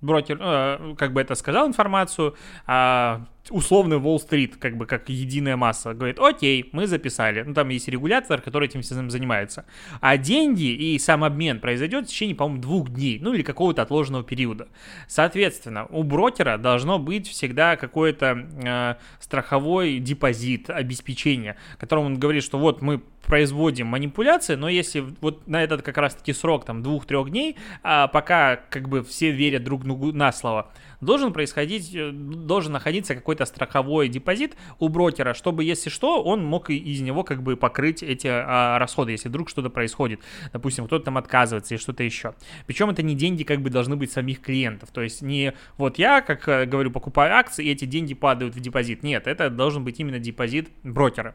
Брокер, 0.00 0.38
э, 0.40 0.94
как 0.96 1.12
бы 1.12 1.20
это 1.20 1.34
сказал 1.34 1.66
информацию, 1.66 2.36
а 2.66 3.26
условный 3.50 3.98
Уолл-стрит, 3.98 4.56
как 4.56 4.76
бы 4.76 4.86
как 4.86 5.08
единая 5.08 5.56
масса, 5.56 5.94
говорит, 5.94 6.18
окей, 6.18 6.68
мы 6.72 6.86
записали. 6.86 7.42
Ну, 7.42 7.54
там 7.54 7.68
есть 7.68 7.88
регулятор, 7.88 8.40
который 8.40 8.68
этим 8.68 8.82
всем 8.82 9.10
занимается. 9.10 9.64
А 10.00 10.16
деньги 10.16 10.66
и 10.66 10.98
сам 10.98 11.24
обмен 11.24 11.60
произойдет 11.60 12.06
в 12.06 12.08
течение, 12.08 12.36
по-моему, 12.36 12.62
двух 12.62 12.90
дней, 12.90 13.18
ну 13.20 13.32
или 13.32 13.42
какого-то 13.42 13.82
отложенного 13.82 14.24
периода. 14.24 14.68
Соответственно, 15.06 15.86
у 15.86 16.02
брокера 16.02 16.58
должно 16.58 16.98
быть 16.98 17.28
всегда 17.28 17.76
какой-то 17.76 18.46
э, 18.64 18.94
страховой 19.20 19.98
депозит, 19.98 20.70
обеспечение, 20.70 21.56
которому 21.78 22.06
он 22.06 22.18
говорит, 22.18 22.44
что 22.44 22.58
вот 22.58 22.82
мы 22.82 23.02
производим 23.28 23.88
манипуляции, 23.88 24.54
но 24.54 24.68
если 24.68 25.04
вот 25.20 25.46
на 25.46 25.62
этот 25.62 25.82
как 25.82 25.98
раз-таки 25.98 26.32
срок, 26.32 26.64
там, 26.64 26.82
двух-трех 26.82 27.30
дней, 27.30 27.56
а 27.82 28.08
пока 28.08 28.56
как 28.56 28.88
бы 28.88 29.04
все 29.04 29.30
верят 29.30 29.64
друг 29.64 29.84
другу 29.84 30.12
на 30.12 30.32
слово, 30.32 30.72
должен 31.00 31.32
происходить, 31.32 31.94
э, 31.94 32.10
должен 32.12 32.72
находиться 32.72 33.14
какой-то 33.14 33.44
страховой 33.44 34.08
депозит 34.08 34.56
у 34.78 34.88
брокера, 34.88 35.34
чтобы, 35.34 35.64
если 35.64 35.90
что, 35.90 36.22
он 36.22 36.44
мог 36.44 36.70
из 36.70 37.00
него 37.00 37.24
как 37.24 37.42
бы 37.42 37.56
покрыть 37.56 38.02
эти 38.02 38.28
а, 38.28 38.78
расходы, 38.78 39.12
если 39.12 39.28
вдруг 39.28 39.48
что-то 39.48 39.70
происходит. 39.70 40.20
Допустим, 40.52 40.86
кто-то 40.86 41.04
там 41.04 41.18
отказывается 41.18 41.74
или 41.74 41.80
что-то 41.80 42.02
еще. 42.02 42.34
Причем 42.66 42.90
это 42.90 43.02
не 43.02 43.14
деньги 43.14 43.42
как 43.42 43.60
бы 43.60 43.70
должны 43.70 43.96
быть 43.96 44.12
самих 44.12 44.40
клиентов. 44.40 44.90
То 44.92 45.02
есть 45.02 45.22
не 45.22 45.54
вот 45.76 45.98
я, 45.98 46.20
как 46.20 46.48
э, 46.48 46.66
говорю, 46.66 46.90
покупаю 46.90 47.34
акции, 47.34 47.64
и 47.64 47.70
эти 47.70 47.84
деньги 47.84 48.14
падают 48.14 48.54
в 48.54 48.60
депозит. 48.60 49.02
Нет, 49.02 49.26
это 49.26 49.50
должен 49.50 49.84
быть 49.84 50.00
именно 50.00 50.18
депозит 50.18 50.70
брокера. 50.82 51.34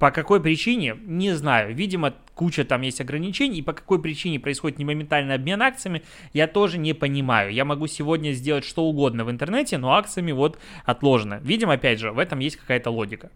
По 0.00 0.10
какой 0.10 0.40
причине? 0.40 0.96
Не 1.04 1.32
знаю. 1.34 1.74
Видимо, 1.74 2.14
куча 2.34 2.64
там 2.64 2.80
есть 2.80 3.02
ограничений, 3.02 3.58
и 3.58 3.62
по 3.62 3.74
какой 3.74 4.00
причине 4.00 4.40
происходит 4.40 4.78
не 4.78 4.84
моментальный 4.86 5.34
обмен 5.34 5.60
акциями, 5.60 6.02
я 6.32 6.46
тоже 6.46 6.78
не 6.78 6.94
понимаю. 6.94 7.52
Я 7.52 7.66
могу 7.66 7.86
сегодня 7.86 8.32
сделать 8.32 8.64
что 8.64 8.84
угодно 8.84 9.26
в 9.26 9.30
интернете, 9.30 9.76
но 9.76 9.92
акциями 9.92 10.32
вот 10.32 10.58
отложено. 10.86 11.38
Видимо, 11.42 11.74
опять 11.74 12.00
же, 12.00 12.12
в 12.12 12.18
этом 12.18 12.38
есть 12.38 12.56
какая-то 12.56 12.90
логика. 12.90 13.30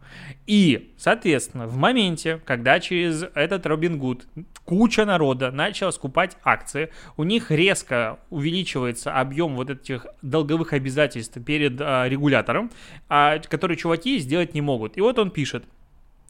И, 0.46 0.94
соответственно, 0.96 1.66
в 1.66 1.76
моменте, 1.76 2.40
когда 2.46 2.80
через 2.80 3.26
этот 3.34 3.66
Robinhood 3.66 4.22
куча 4.64 5.04
народа 5.04 5.50
начала 5.50 5.90
скупать 5.90 6.38
акции, 6.42 6.88
у 7.18 7.24
них 7.24 7.50
резко 7.50 8.18
увеличивается 8.30 9.12
объем 9.12 9.54
вот 9.56 9.68
этих 9.68 10.06
долговых 10.22 10.72
обязательств 10.72 11.36
перед 11.44 11.78
а, 11.78 12.08
регулятором, 12.08 12.70
а, 13.10 13.38
которые 13.38 13.76
чуваки 13.76 14.16
сделать 14.16 14.54
не 14.54 14.62
могут. 14.62 14.96
И 14.96 15.02
вот 15.02 15.18
он 15.18 15.30
пишет, 15.30 15.66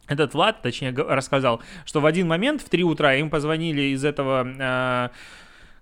этот 0.09 0.35
Влад, 0.35 0.63
точнее, 0.63 0.93
рассказал, 0.93 1.63
что 1.85 2.01
в 2.01 2.07
один 2.07 2.29
момент 2.29 2.63
в 2.63 2.69
3 2.69 2.85
утра 2.85 3.15
им 3.15 3.31
позвонили 3.31 3.95
из 3.95 4.05
этого, 4.05 4.47
э, 4.47 5.09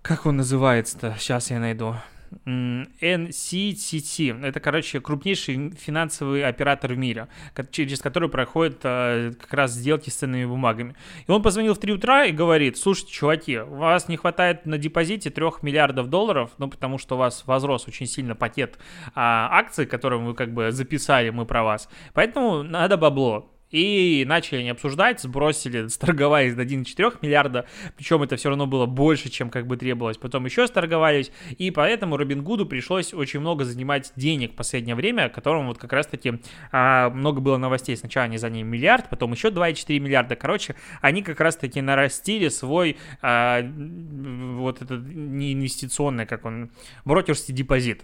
как 0.03 0.27
он 0.27 0.37
называется-то, 0.37 1.17
сейчас 1.19 1.51
я 1.51 1.59
найду, 1.59 1.97
NCCT. 2.45 4.45
Это, 4.45 4.61
короче, 4.61 5.01
крупнейший 5.01 5.71
финансовый 5.71 6.45
оператор 6.45 6.93
в 6.93 6.99
мире, 6.99 7.29
через 7.71 8.01
который 8.01 8.29
проходят 8.29 8.81
э, 8.83 9.33
как 9.41 9.53
раз 9.53 9.73
сделки 9.73 10.11
с 10.11 10.17
ценными 10.17 10.45
бумагами. 10.45 10.95
И 11.27 11.31
он 11.31 11.43
позвонил 11.43 11.75
в 11.75 11.79
3 11.79 11.93
утра 11.93 12.25
и 12.25 12.33
говорит, 12.33 12.77
слушайте, 12.77 13.13
чуваки, 13.13 13.59
у 13.59 13.77
вас 13.77 14.09
не 14.09 14.17
хватает 14.17 14.67
на 14.67 14.79
депозите 14.79 15.31
3 15.31 15.47
миллиардов 15.63 16.09
долларов, 16.09 16.51
ну, 16.59 16.69
потому 16.69 16.99
что 16.99 17.17
у 17.17 17.19
вас 17.19 17.45
возрос 17.47 17.87
очень 17.87 18.07
сильно 18.07 18.35
пакет 18.35 18.79
а, 19.15 19.49
акций, 19.53 19.87
которые 19.87 20.21
вы 20.21 20.35
как 20.35 20.53
бы 20.53 20.73
записали 20.73 21.31
мы 21.31 21.47
про 21.47 21.63
вас. 21.63 21.89
Поэтому 22.15 22.63
надо 22.63 22.97
бабло. 22.97 23.52
И 23.73 24.25
начали 24.27 24.59
они 24.59 24.69
обсуждать, 24.69 25.21
сбросили, 25.21 25.87
сторговались 25.89 26.55
до 26.55 26.63
1,4 26.63 27.19
миллиарда, 27.23 27.67
причем 27.97 28.23
это 28.23 28.37
все 28.37 28.51
равно 28.51 28.67
было 28.67 28.87
больше, 28.87 29.31
чем 29.31 29.51
как 29.51 29.67
бы 29.67 29.77
требовалось. 29.77 30.19
Потом 30.19 30.45
еще 30.45 30.67
сторговались, 30.67 31.33
и 31.59 31.71
поэтому 31.71 32.17
Робин 32.17 32.45
Гуду 32.45 32.67
пришлось 32.67 33.15
очень 33.15 33.41
много 33.41 33.65
занимать 33.65 34.13
денег 34.15 34.53
в 34.53 34.57
последнее 34.57 34.95
время, 34.95 35.29
которым 35.31 35.67
вот 35.67 35.79
как 35.79 35.93
раз-таки 35.93 36.41
а, 36.71 37.11
много 37.11 37.41
было 37.41 37.57
новостей. 37.57 37.97
Сначала 37.97 38.27
они 38.27 38.37
заняли 38.37 38.63
миллиард, 38.63 39.09
потом 39.09 39.33
еще 39.33 39.49
2,4 39.49 39.99
миллиарда. 39.99 40.37
Короче, 40.37 40.77
они 41.01 41.23
как 41.23 41.41
раз-таки 41.41 41.81
нарастили 41.81 42.49
свой 42.49 42.99
а, 43.23 43.63
вот 43.63 44.83
этот 44.83 45.03
не 45.07 45.55
инвестиционный, 45.55 46.27
как 46.27 46.45
он, 46.45 46.71
брокерский 47.05 47.55
депозит 47.55 48.03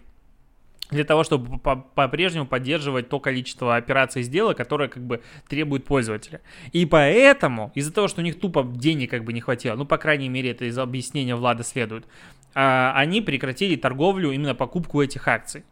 для 0.90 1.04
того, 1.04 1.22
чтобы 1.22 1.58
по-прежнему 1.58 2.46
поддерживать 2.46 3.08
то 3.08 3.20
количество 3.20 3.76
операций 3.76 4.22
сделок, 4.22 4.56
которое 4.56 4.88
как 4.88 5.04
бы 5.04 5.22
требует 5.48 5.84
пользователя. 5.84 6.40
И 6.72 6.86
поэтому, 6.86 7.72
из-за 7.74 7.92
того, 7.92 8.08
что 8.08 8.20
у 8.20 8.24
них 8.24 8.40
тупо 8.40 8.62
денег 8.62 9.10
как 9.10 9.24
бы 9.24 9.32
не 9.32 9.40
хватило, 9.40 9.76
ну, 9.76 9.84
по 9.84 9.98
крайней 9.98 10.28
мере, 10.28 10.50
это 10.50 10.64
из 10.64 10.78
объяснения 10.78 11.34
Влада 11.34 11.62
следует, 11.62 12.06
а, 12.54 12.92
они 12.96 13.20
прекратили 13.20 13.76
торговлю, 13.76 14.30
именно 14.30 14.54
покупку 14.54 15.02
этих 15.02 15.28
акций. 15.28 15.64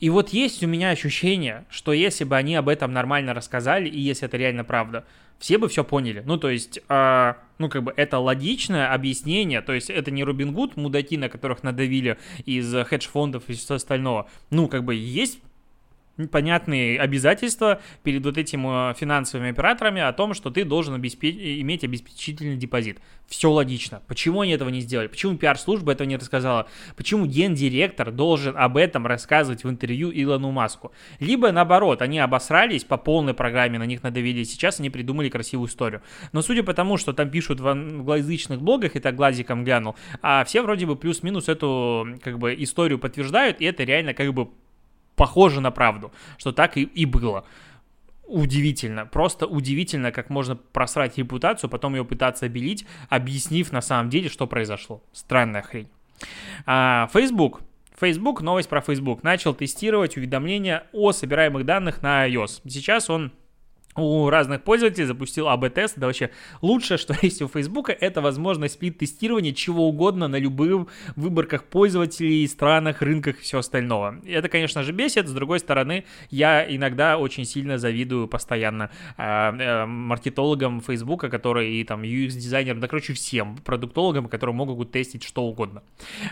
И 0.00 0.08
вот 0.08 0.30
есть 0.30 0.64
у 0.64 0.66
меня 0.66 0.90
ощущение, 0.90 1.66
что 1.68 1.92
если 1.92 2.24
бы 2.24 2.36
они 2.36 2.54
об 2.54 2.70
этом 2.70 2.92
нормально 2.92 3.34
рассказали, 3.34 3.88
и 3.88 4.00
если 4.00 4.26
это 4.26 4.38
реально 4.38 4.64
правда, 4.64 5.04
все 5.40 5.58
бы 5.58 5.68
все 5.68 5.82
поняли. 5.82 6.22
Ну, 6.24 6.36
то 6.36 6.50
есть, 6.50 6.78
э, 6.88 7.34
ну, 7.58 7.68
как 7.68 7.82
бы 7.82 7.92
это 7.96 8.18
логичное 8.18 8.92
объяснение, 8.92 9.62
то 9.62 9.72
есть 9.72 9.90
это 9.90 10.10
не 10.10 10.22
Робин 10.22 10.52
Гуд, 10.52 10.76
мудаки, 10.76 11.16
на 11.16 11.28
которых 11.28 11.62
надавили 11.62 12.18
из 12.44 12.72
хедж-фондов 12.72 13.44
и 13.48 13.54
все 13.54 13.74
остального. 13.74 14.28
Ну, 14.50 14.68
как 14.68 14.84
бы 14.84 14.94
есть 14.94 15.40
понятные 16.28 16.98
обязательства 17.00 17.80
перед 18.02 18.24
вот 18.24 18.38
этими 18.38 18.90
э, 18.90 18.94
финансовыми 18.94 19.50
операторами 19.50 20.00
о 20.02 20.12
том, 20.12 20.34
что 20.34 20.50
ты 20.50 20.64
должен 20.64 20.94
обеспеч... 20.94 21.34
иметь 21.60 21.84
обеспечительный 21.84 22.56
депозит. 22.56 22.98
Все 23.26 23.50
логично. 23.50 24.02
Почему 24.08 24.40
они 24.40 24.52
этого 24.52 24.70
не 24.70 24.80
сделали? 24.80 25.06
Почему 25.06 25.36
пиар-служба 25.36 25.92
этого 25.92 26.06
не 26.06 26.16
рассказала? 26.16 26.68
Почему 26.96 27.26
гендиректор 27.26 28.10
должен 28.10 28.56
об 28.56 28.76
этом 28.76 29.06
рассказывать 29.06 29.64
в 29.64 29.70
интервью 29.70 30.10
Илону 30.12 30.50
Маску? 30.50 30.92
Либо 31.20 31.52
наоборот, 31.52 32.02
они 32.02 32.18
обосрались 32.18 32.84
по 32.84 32.96
полной 32.96 33.34
программе, 33.34 33.78
на 33.78 33.86
них 33.86 34.02
надавили, 34.02 34.42
сейчас 34.42 34.80
они 34.80 34.90
придумали 34.90 35.28
красивую 35.28 35.68
историю. 35.68 36.02
Но 36.32 36.42
судя 36.42 36.62
по 36.62 36.74
тому, 36.74 36.96
что 36.96 37.12
там 37.12 37.30
пишут 37.30 37.60
в 37.60 37.68
англоязычных 37.68 38.60
блогах, 38.60 38.96
и 38.96 39.00
так 39.00 39.14
глазиком 39.14 39.64
глянул, 39.64 39.96
а 40.22 40.44
все 40.44 40.62
вроде 40.62 40.86
бы 40.86 40.96
плюс-минус 40.96 41.48
эту 41.48 42.18
как 42.22 42.38
бы 42.38 42.54
историю 42.58 42.98
подтверждают, 42.98 43.60
и 43.60 43.64
это 43.64 43.84
реально 43.84 44.14
как 44.14 44.32
бы 44.34 44.48
похоже 45.20 45.60
на 45.60 45.70
правду, 45.70 46.12
что 46.38 46.50
так 46.50 46.78
и, 46.78 46.82
и 46.82 47.04
было. 47.04 47.44
Удивительно, 48.24 49.04
просто 49.04 49.46
удивительно, 49.46 50.12
как 50.12 50.30
можно 50.30 50.56
просрать 50.56 51.18
репутацию, 51.18 51.68
потом 51.68 51.94
ее 51.94 52.06
пытаться 52.06 52.46
обелить, 52.46 52.86
объяснив 53.10 53.70
на 53.70 53.82
самом 53.82 54.08
деле, 54.08 54.30
что 54.30 54.46
произошло. 54.46 55.02
Странная 55.12 55.60
хрень. 55.60 55.88
А, 56.64 57.10
Facebook. 57.12 57.60
Facebook, 58.00 58.40
новость 58.40 58.70
про 58.70 58.80
Facebook, 58.80 59.22
начал 59.22 59.52
тестировать 59.52 60.16
уведомления 60.16 60.84
о 60.94 61.12
собираемых 61.12 61.66
данных 61.66 62.00
на 62.00 62.26
iOS. 62.26 62.62
Сейчас 62.66 63.10
он 63.10 63.30
у 63.96 64.30
разных 64.30 64.62
пользователей, 64.62 65.06
запустил 65.06 65.48
АБ-тест. 65.48 65.96
Это 65.96 66.06
вообще 66.06 66.30
лучшее, 66.62 66.98
что 66.98 67.14
есть 67.22 67.42
у 67.42 67.48
Фейсбука, 67.48 67.92
это 67.92 68.20
возможность 68.20 68.74
сплит-тестирования 68.74 69.52
чего 69.52 69.88
угодно 69.88 70.28
на 70.28 70.36
любых 70.36 70.86
выборках 71.16 71.64
пользователей, 71.64 72.46
странах, 72.46 73.02
рынках 73.02 73.38
и 73.38 73.42
все 73.42 73.58
остального. 73.58 74.20
Это, 74.26 74.48
конечно 74.48 74.82
же, 74.82 74.92
бесит. 74.92 75.28
С 75.28 75.32
другой 75.32 75.58
стороны, 75.58 76.04
я 76.30 76.64
иногда 76.64 77.18
очень 77.18 77.44
сильно 77.44 77.78
завидую 77.78 78.28
постоянно 78.28 78.90
э, 79.16 79.22
э, 79.22 79.86
маркетологам 79.86 80.80
Фейсбука, 80.80 81.28
которые 81.28 81.80
и 81.80 81.84
там 81.84 82.02
UX-дизайнерам, 82.02 82.80
да, 82.80 82.88
короче, 82.88 83.12
всем 83.12 83.56
продуктологам, 83.58 84.28
которые 84.28 84.54
могут 84.54 84.92
тестить 84.92 85.24
что 85.24 85.42
угодно. 85.42 85.82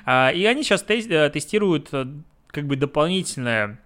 Э, 0.07 0.33
и 0.33 0.45
они 0.45 0.63
сейчас 0.63 0.83
тест, 0.83 1.11
э, 1.11 1.31
тестируют 1.31 1.89
э, 1.93 2.07
как 2.49 2.67
бы 2.67 2.77
дополнительное 2.77 3.79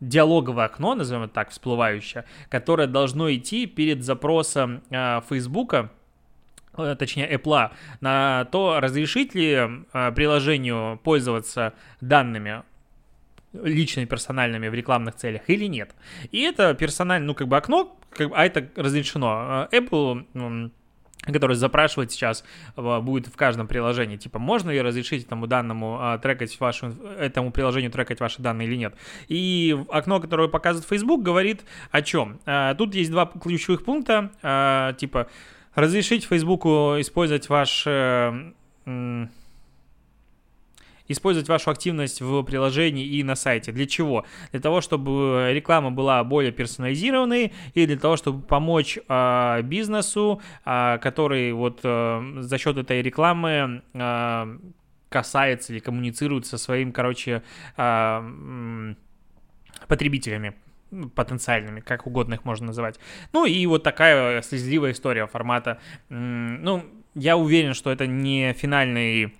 диалоговое 0.00 0.66
окно, 0.66 0.94
назовем 0.94 1.24
это 1.24 1.34
так, 1.34 1.50
всплывающее, 1.50 2.24
которое 2.48 2.86
должно 2.86 3.32
идти 3.32 3.66
перед 3.66 4.04
запросом 4.04 4.82
э, 4.90 5.20
Фейсбука, 5.28 5.90
э, 6.76 6.96
точнее 6.98 7.32
Apple, 7.32 7.70
на 8.00 8.44
то, 8.46 8.80
разрешить 8.80 9.34
ли 9.34 9.52
э, 9.52 10.12
приложению 10.12 11.00
пользоваться 11.02 11.72
данными 12.00 12.62
личными, 13.52 14.04
персональными 14.04 14.68
в 14.68 14.74
рекламных 14.74 15.14
целях 15.14 15.48
или 15.48 15.64
нет. 15.66 15.94
И 16.30 16.42
это 16.42 16.74
персональное, 16.74 17.26
ну, 17.26 17.34
как 17.34 17.48
бы 17.48 17.56
окно, 17.56 17.96
как, 18.10 18.30
а 18.34 18.44
это 18.44 18.68
разрешено. 18.76 19.68
Э, 19.70 19.76
Apple 19.78 20.70
который 21.32 21.56
запрашивает 21.56 22.12
сейчас, 22.12 22.44
э, 22.76 23.00
будет 23.00 23.26
в 23.26 23.36
каждом 23.36 23.66
приложении, 23.66 24.16
типа, 24.16 24.38
можно 24.38 24.70
ли 24.70 24.80
разрешить 24.80 25.24
этому 25.24 25.46
данному 25.46 25.98
а, 26.00 26.18
трекать 26.18 26.58
вашу, 26.60 26.94
этому 27.18 27.50
приложению 27.50 27.90
трекать 27.90 28.20
ваши 28.20 28.42
данные 28.42 28.68
или 28.68 28.76
нет. 28.76 28.94
И 29.28 29.76
окно, 29.90 30.20
которое 30.20 30.48
показывает 30.48 30.88
Facebook, 30.88 31.22
говорит 31.22 31.64
о 31.90 32.02
чем. 32.02 32.38
А, 32.46 32.74
тут 32.74 32.94
есть 32.94 33.10
два 33.10 33.26
ключевых 33.26 33.84
пункта, 33.84 34.94
типа, 34.98 35.28
разрешить 35.74 36.24
Facebook 36.24 36.64
использовать 36.64 37.48
ваш 37.48 37.84
э, 37.86 38.50
использовать 41.08 41.48
вашу 41.48 41.70
активность 41.70 42.20
в 42.20 42.42
приложении 42.42 43.06
и 43.06 43.22
на 43.22 43.34
сайте. 43.34 43.72
Для 43.72 43.86
чего? 43.86 44.24
Для 44.52 44.60
того, 44.60 44.80
чтобы 44.80 45.50
реклама 45.52 45.90
была 45.90 46.22
более 46.24 46.52
персонализированной 46.52 47.52
и 47.74 47.86
для 47.86 47.98
того, 47.98 48.16
чтобы 48.16 48.42
помочь 48.42 48.98
э, 49.08 49.62
бизнесу, 49.62 50.40
э, 50.64 50.98
который 51.00 51.52
вот 51.52 51.80
э, 51.82 52.36
за 52.40 52.58
счет 52.58 52.76
этой 52.76 53.02
рекламы 53.02 53.82
э, 53.94 54.58
касается 55.08 55.72
или 55.72 55.80
коммуницирует 55.80 56.46
со 56.46 56.58
своим, 56.58 56.92
короче, 56.92 57.42
э, 57.76 58.94
потребителями 59.88 60.54
потенциальными, 61.14 61.80
как 61.80 62.06
угодно 62.06 62.34
их 62.34 62.44
можно 62.44 62.66
называть. 62.66 62.98
Ну 63.32 63.44
и 63.44 63.66
вот 63.66 63.82
такая 63.82 64.40
слезливая 64.42 64.92
история 64.92 65.26
формата. 65.26 65.78
Ну, 66.08 66.84
я 67.14 67.36
уверен, 67.36 67.74
что 67.74 67.90
это 67.90 68.06
не 68.06 68.52
финальный 68.52 69.34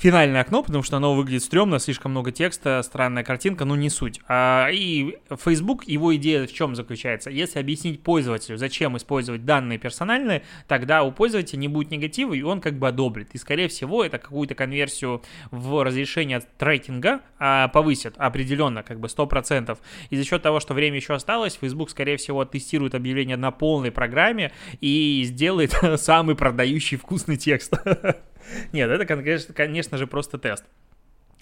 финальное 0.00 0.40
окно, 0.40 0.62
потому 0.62 0.82
что 0.82 0.96
оно 0.96 1.14
выглядит 1.14 1.44
стрёмно, 1.44 1.78
слишком 1.78 2.12
много 2.12 2.32
текста, 2.32 2.82
странная 2.82 3.22
картинка, 3.22 3.66
но 3.66 3.76
не 3.76 3.90
суть. 3.90 4.18
А, 4.28 4.68
и 4.72 5.18
Facebook, 5.44 5.86
его 5.86 6.16
идея 6.16 6.46
в 6.46 6.52
чем 6.52 6.74
заключается? 6.74 7.28
Если 7.28 7.58
объяснить 7.58 8.02
пользователю, 8.02 8.56
зачем 8.56 8.96
использовать 8.96 9.44
данные 9.44 9.78
персональные, 9.78 10.42
тогда 10.66 11.02
у 11.02 11.12
пользователя 11.12 11.58
не 11.58 11.68
будет 11.68 11.90
негатива, 11.90 12.32
и 12.32 12.40
он 12.40 12.62
как 12.62 12.78
бы 12.78 12.88
одобрит. 12.88 13.28
И, 13.34 13.38
скорее 13.38 13.68
всего, 13.68 14.02
это 14.02 14.16
какую-то 14.16 14.54
конверсию 14.54 15.22
в 15.50 15.84
разрешение 15.84 16.42
трекинга 16.56 17.20
а, 17.38 17.68
повысит 17.68 18.14
определенно, 18.16 18.82
как 18.82 19.00
бы 19.00 19.08
100%. 19.08 19.76
И 20.08 20.16
за 20.16 20.24
счет 20.24 20.40
того, 20.40 20.60
что 20.60 20.72
время 20.72 20.96
еще 20.96 21.12
осталось, 21.12 21.58
Facebook, 21.60 21.90
скорее 21.90 22.16
всего, 22.16 22.46
тестирует 22.46 22.94
объявление 22.94 23.36
на 23.36 23.50
полной 23.50 23.90
программе 23.90 24.50
и 24.80 25.22
сделает 25.26 25.74
самый 25.96 26.36
продающий 26.36 26.96
вкусный 26.96 27.36
текст. 27.36 27.74
Нет, 28.72 28.90
это, 28.90 29.06
конечно, 29.06 29.54
конечно 29.54 29.98
же, 29.98 30.06
просто 30.06 30.38
тест. 30.38 30.64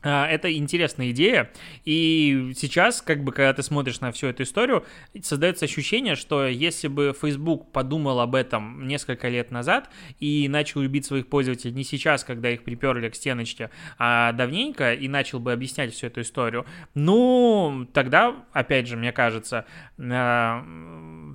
А, 0.02 0.26
это 0.28 0.52
интересная 0.54 1.10
идея, 1.10 1.50
и 1.84 2.52
сейчас, 2.56 3.02
как 3.02 3.24
бы, 3.24 3.32
когда 3.32 3.52
ты 3.52 3.62
смотришь 3.62 4.00
на 4.00 4.12
всю 4.12 4.28
эту 4.28 4.44
историю, 4.44 4.84
создается 5.22 5.64
ощущение, 5.64 6.14
что 6.14 6.46
если 6.46 6.88
бы 6.88 7.14
Facebook 7.20 7.72
подумал 7.72 8.20
об 8.20 8.34
этом 8.34 8.86
несколько 8.86 9.28
лет 9.28 9.50
назад 9.50 9.90
и 10.20 10.48
начал 10.48 10.80
любить 10.80 11.04
своих 11.04 11.26
пользователей 11.26 11.74
не 11.74 11.84
сейчас, 11.84 12.22
когда 12.22 12.50
их 12.50 12.62
приперли 12.62 13.08
к 13.08 13.16
стеночке, 13.16 13.70
а 13.98 14.32
давненько, 14.32 14.94
и 14.94 15.08
начал 15.08 15.40
бы 15.40 15.52
объяснять 15.52 15.92
всю 15.92 16.06
эту 16.06 16.20
историю, 16.20 16.64
ну, 16.94 17.88
тогда, 17.92 18.36
опять 18.52 18.86
же, 18.86 18.96
мне 18.96 19.10
кажется, 19.10 19.66
а, 19.98 20.64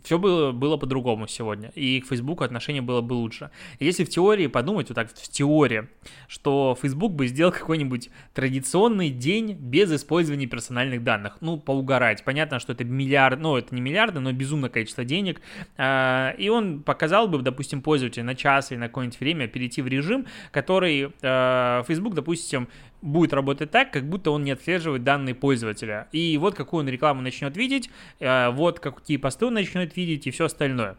все 0.05 0.17
было, 0.17 0.51
было 0.53 0.77
по-другому 0.77 1.27
сегодня, 1.27 1.69
и 1.75 1.99
к 1.99 2.07
Facebook 2.07 2.41
отношение 2.41 2.81
было 2.81 3.01
бы 3.01 3.13
лучше. 3.13 3.51
Если 3.79 4.05
в 4.05 4.09
теории 4.09 4.47
подумать, 4.47 4.87
вот 4.89 4.95
так, 4.95 5.11
в 5.11 5.29
теории, 5.29 5.89
что 6.27 6.77
Facebook 6.81 7.11
бы 7.11 7.27
сделал 7.27 7.51
какой-нибудь 7.51 8.09
традиционный 8.33 8.52
день 8.59 9.53
без 9.53 9.91
использования 9.91 10.47
персональных 10.47 11.03
данных. 11.03 11.37
Ну, 11.41 11.57
поугарать. 11.57 12.23
Понятно, 12.23 12.59
что 12.59 12.73
это 12.73 12.83
миллиард, 12.83 13.39
ну, 13.39 13.57
это 13.57 13.73
не 13.73 13.81
миллиарды, 13.81 14.19
но 14.19 14.31
безумное 14.31 14.69
количество 14.69 15.03
денег. 15.03 15.41
А, 15.77 16.31
и 16.37 16.49
он 16.49 16.83
показал 16.83 17.27
бы, 17.27 17.41
допустим, 17.41 17.81
пользователю 17.81 18.25
на 18.25 18.35
час 18.35 18.71
или 18.71 18.79
на 18.79 18.87
какое-нибудь 18.87 19.19
время 19.19 19.47
перейти 19.47 19.81
в 19.81 19.87
режим, 19.87 20.25
который 20.51 21.11
а, 21.21 21.83
Facebook, 21.87 22.13
допустим, 22.13 22.67
будет 23.01 23.33
работать 23.33 23.71
так, 23.71 23.91
как 23.91 24.07
будто 24.07 24.31
он 24.31 24.43
не 24.43 24.51
отслеживает 24.51 25.03
данные 25.03 25.35
пользователя. 25.35 26.07
И 26.11 26.37
вот 26.37 26.55
какую 26.55 26.83
он 26.83 26.89
рекламу 26.89 27.21
начнет 27.21 27.55
видеть, 27.57 27.89
а, 28.19 28.51
вот 28.51 28.79
какие 28.79 29.17
посты 29.17 29.45
он 29.45 29.53
начнет 29.53 29.95
видеть 29.95 30.27
и 30.27 30.31
все 30.31 30.45
остальное 30.45 30.95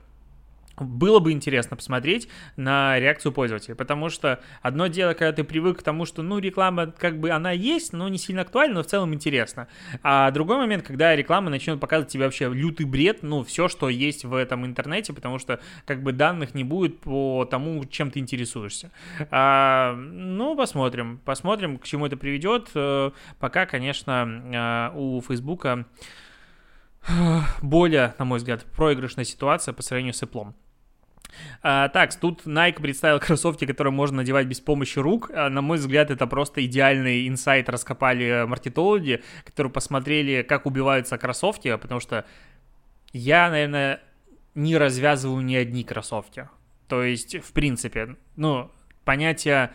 было 0.79 1.19
бы 1.19 1.33
интересно 1.33 1.77
посмотреть 1.77 2.29
на 2.57 2.99
реакцию 2.99 3.33
пользователя, 3.33 3.75
потому 3.75 4.09
что 4.11 4.41
одно 4.63 4.87
дело, 4.87 5.15
когда 5.15 5.33
ты 5.33 5.45
привык 5.45 5.79
к 5.79 5.83
тому, 5.83 6.05
что, 6.07 6.23
ну, 6.23 6.39
реклама, 6.39 6.87
как 6.87 7.19
бы, 7.19 7.31
она 7.31 7.53
есть, 7.53 7.93
но 7.93 8.09
не 8.09 8.19
сильно 8.19 8.43
актуальна, 8.43 8.77
но 8.77 8.83
в 8.83 8.87
целом 8.87 9.15
интересно. 9.15 9.69
А 10.03 10.31
другой 10.31 10.57
момент, 10.57 10.85
когда 10.85 11.15
реклама 11.15 11.51
начнет 11.51 11.81
показывать 11.81 12.13
тебе 12.13 12.25
вообще 12.25 12.49
лютый 12.53 12.87
бред, 12.87 13.23
ну, 13.23 13.45
все, 13.45 13.69
что 13.69 13.89
есть 13.89 14.25
в 14.25 14.35
этом 14.35 14.67
интернете, 14.67 15.13
потому 15.13 15.39
что, 15.39 15.61
как 15.87 16.03
бы, 16.03 16.13
данных 16.13 16.55
не 16.55 16.65
будет 16.65 17.01
по 17.01 17.45
тому, 17.45 17.85
чем 17.85 18.11
ты 18.11 18.19
интересуешься. 18.19 18.91
А, 19.31 19.95
ну, 19.95 20.57
посмотрим, 20.57 21.21
посмотрим, 21.25 21.79
к 21.79 21.85
чему 21.85 22.07
это 22.07 22.17
приведет. 22.17 22.71
Э, 22.75 23.11
пока, 23.39 23.67
конечно, 23.67 24.91
э, 24.93 24.99
у 24.99 25.21
Фейсбука 25.21 25.87
более, 27.63 28.15
на 28.19 28.25
мой 28.25 28.39
взгляд, 28.39 28.65
проигрышная 28.77 29.25
ситуация 29.25 29.73
по 29.73 29.83
сравнению 29.83 30.15
с 30.15 30.23
Apple. 30.23 30.55
А, 31.63 31.89
так, 31.89 32.15
тут 32.15 32.47
Nike 32.47 32.81
представил 32.81 33.19
кроссовки, 33.21 33.67
которые 33.67 33.93
можно 33.93 34.19
надевать 34.19 34.47
без 34.47 34.61
помощи 34.61 34.99
рук. 34.99 35.31
А, 35.35 35.49
на 35.49 35.63
мой 35.63 35.79
взгляд, 35.79 36.11
это 36.11 36.27
просто 36.27 36.65
идеальный 36.65 37.29
инсайт 37.29 37.69
раскопали 37.69 38.45
маркетологи, 38.47 39.23
которые 39.45 39.73
посмотрели, 39.73 40.43
как 40.43 40.67
убиваются 40.67 41.19
кроссовки, 41.19 41.75
потому 41.77 42.01
что 42.01 42.25
я, 43.13 43.51
наверное, 43.51 44.01
не 44.55 44.77
развязываю 44.77 45.45
ни 45.45 45.55
одни 45.55 45.85
кроссовки. 45.85 46.49
То 46.89 47.03
есть, 47.03 47.37
в 47.43 47.53
принципе, 47.53 48.17
ну, 48.37 48.71
понятие 49.05 49.73